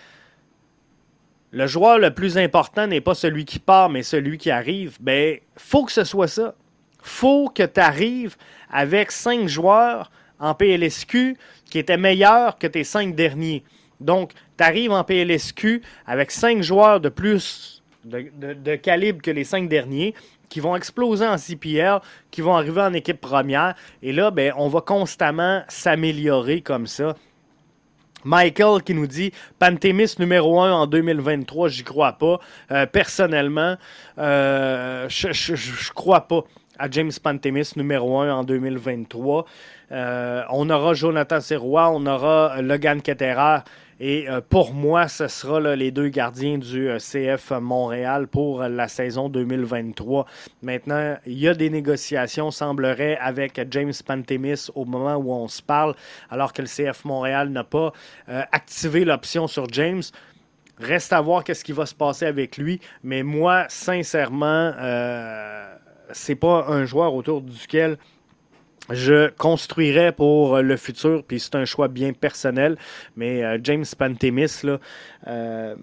[1.50, 4.96] le joueur le plus important n'est pas celui qui part, mais celui qui arrive.
[5.00, 6.54] Ben, faut que ce soit ça.
[7.00, 8.36] faut que tu arrives
[8.72, 10.10] avec cinq joueurs
[10.40, 11.36] en PLSQ
[11.70, 13.62] qui étaient meilleurs que tes cinq derniers.
[14.04, 19.68] Donc, tu arrives en PLSQ avec cinq joueurs de plus de, calibre que les cinq
[19.68, 20.14] derniers
[20.50, 22.00] qui vont exploser en CPL,
[22.30, 23.74] qui vont arriver en équipe première.
[24.02, 27.16] Et là, ben, on va constamment s'améliorer comme ça.
[28.24, 32.40] Michael qui nous dit Pantémis numéro 1 en 2023, j'y crois pas.
[32.70, 33.76] Euh, personnellement,
[34.18, 36.44] euh, je ne crois pas
[36.78, 39.46] à James Pantémis numéro 1 en 2023.
[39.92, 43.58] Euh, on aura Jonathan Serrois, on aura Logan Ketterer.
[44.00, 48.88] Et euh, pour moi, ce sera les deux gardiens du euh, CF Montréal pour la
[48.88, 50.26] saison 2023.
[50.62, 55.62] Maintenant, il y a des négociations, semblerait, avec James Pantemis au moment où on se
[55.62, 55.94] parle,
[56.28, 57.92] alors que le CF Montréal n'a pas
[58.28, 60.02] euh, activé l'option sur James.
[60.78, 62.80] Reste à voir qu'est-ce qui va se passer avec lui.
[63.04, 64.72] Mais moi, sincèrement,
[66.10, 67.96] c'est pas un joueur autour duquel
[68.90, 72.76] je construirais pour le futur, puis c'est un choix bien personnel.
[73.16, 74.78] Mais euh, James Pantemis, là,
[75.26, 75.74] euh,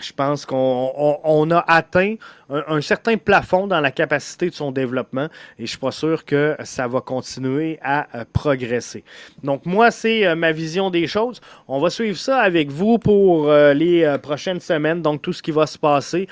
[0.00, 2.16] je pense qu'on a atteint
[2.48, 5.28] un, certain plafond dans la capacité de son développement
[5.58, 9.04] et je suis pas sûr que ça va continuer à euh, progresser.
[9.44, 11.40] Donc moi, c'est ma vision des choses.
[11.68, 15.66] On va suivre ça avec vous pour les prochaines semaines, donc tout ce qui va
[15.66, 16.28] se passer.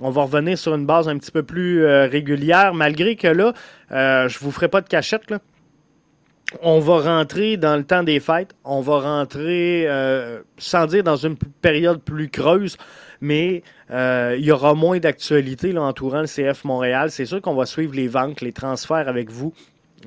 [0.00, 3.54] On va revenir sur une base un petit peu plus régulière, malgré que là,
[3.90, 5.38] je vous ferai pas de cachette, là
[6.60, 11.16] on va rentrer dans le temps des fêtes, on va rentrer, euh, sans dire dans
[11.16, 12.76] une période plus creuse,
[13.20, 17.10] mais euh, il y aura moins d'actualité entourant le CF Montréal.
[17.10, 19.54] C'est sûr qu'on va suivre les ventes, les transferts avec vous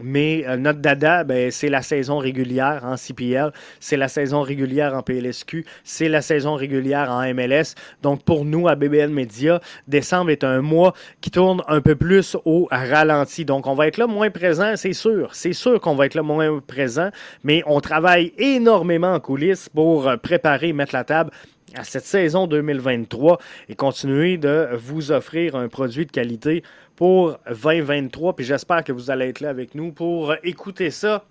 [0.01, 4.93] mais euh, notre dada, ben, c'est la saison régulière en CPL, c'est la saison régulière
[4.93, 7.75] en PLSQ, c'est la saison régulière en MLS.
[8.01, 12.37] Donc pour nous à BBN Media, décembre est un mois qui tourne un peu plus
[12.45, 13.45] au ralenti.
[13.45, 15.29] Donc on va être là moins présent, c'est sûr.
[15.33, 17.09] C'est sûr qu'on va être là moins présent,
[17.43, 21.31] mais on travaille énormément en coulisses pour préparer, mettre la table
[21.75, 26.63] à cette saison 2023 et continuer de vous offrir un produit de qualité
[26.95, 28.35] pour 2023.
[28.35, 31.25] Puis j'espère que vous allez être là avec nous pour écouter ça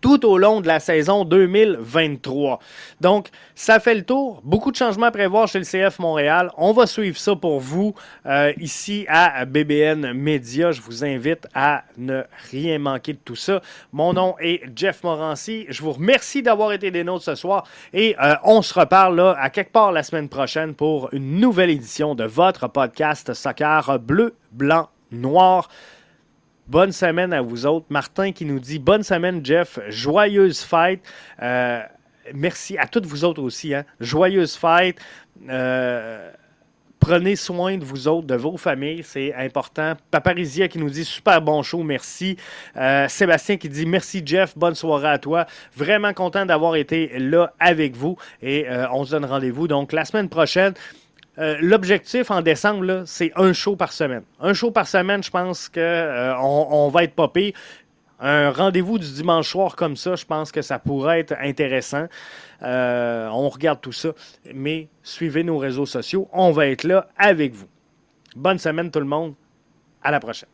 [0.00, 2.58] tout au long de la saison 2023.
[3.00, 4.42] Donc, ça fait le tour.
[4.44, 6.50] Beaucoup de changements à prévoir chez le CF Montréal.
[6.58, 7.94] On va suivre ça pour vous
[8.26, 10.72] euh, ici à BBN Media.
[10.72, 13.62] Je vous invite à ne rien manquer de tout ça.
[13.92, 15.64] Mon nom est Jeff Morancy.
[15.70, 19.36] Je vous remercie d'avoir été des nôtres ce soir et euh, on se reparle là
[19.40, 24.34] à quelque part la semaine prochaine pour une nouvelle édition de votre podcast Soccer bleu,
[24.52, 25.68] blanc, noir.
[26.66, 27.84] Bonne semaine à vous autres.
[27.90, 29.78] Martin qui nous dit bonne semaine, Jeff.
[29.88, 31.00] Joyeuse fête.
[31.42, 31.82] Euh,
[32.32, 33.74] merci à toutes vous autres aussi.
[33.74, 33.84] Hein.
[34.00, 34.96] Joyeuse fête.
[35.46, 36.30] Euh,
[37.00, 39.92] prenez soin de vous autres, de vos familles, c'est important.
[40.10, 42.38] Paparizia qui nous dit super bon show, merci.
[42.78, 45.46] Euh, Sébastien qui dit merci Jeff, bonne soirée à toi.
[45.76, 50.30] Vraiment content d'avoir été là avec vous et on se donne rendez-vous donc la semaine
[50.30, 50.72] prochaine
[51.38, 54.22] euh, l'objectif en décembre, c'est un show par semaine.
[54.40, 57.54] Un show par semaine, je pense qu'on euh, on va être popé.
[58.20, 62.06] Un rendez-vous du dimanche soir comme ça, je pense que ça pourrait être intéressant.
[62.62, 64.10] Euh, on regarde tout ça.
[64.54, 66.28] Mais suivez nos réseaux sociaux.
[66.32, 67.66] On va être là avec vous.
[68.36, 69.34] Bonne semaine tout le monde.
[70.02, 70.53] À la prochaine.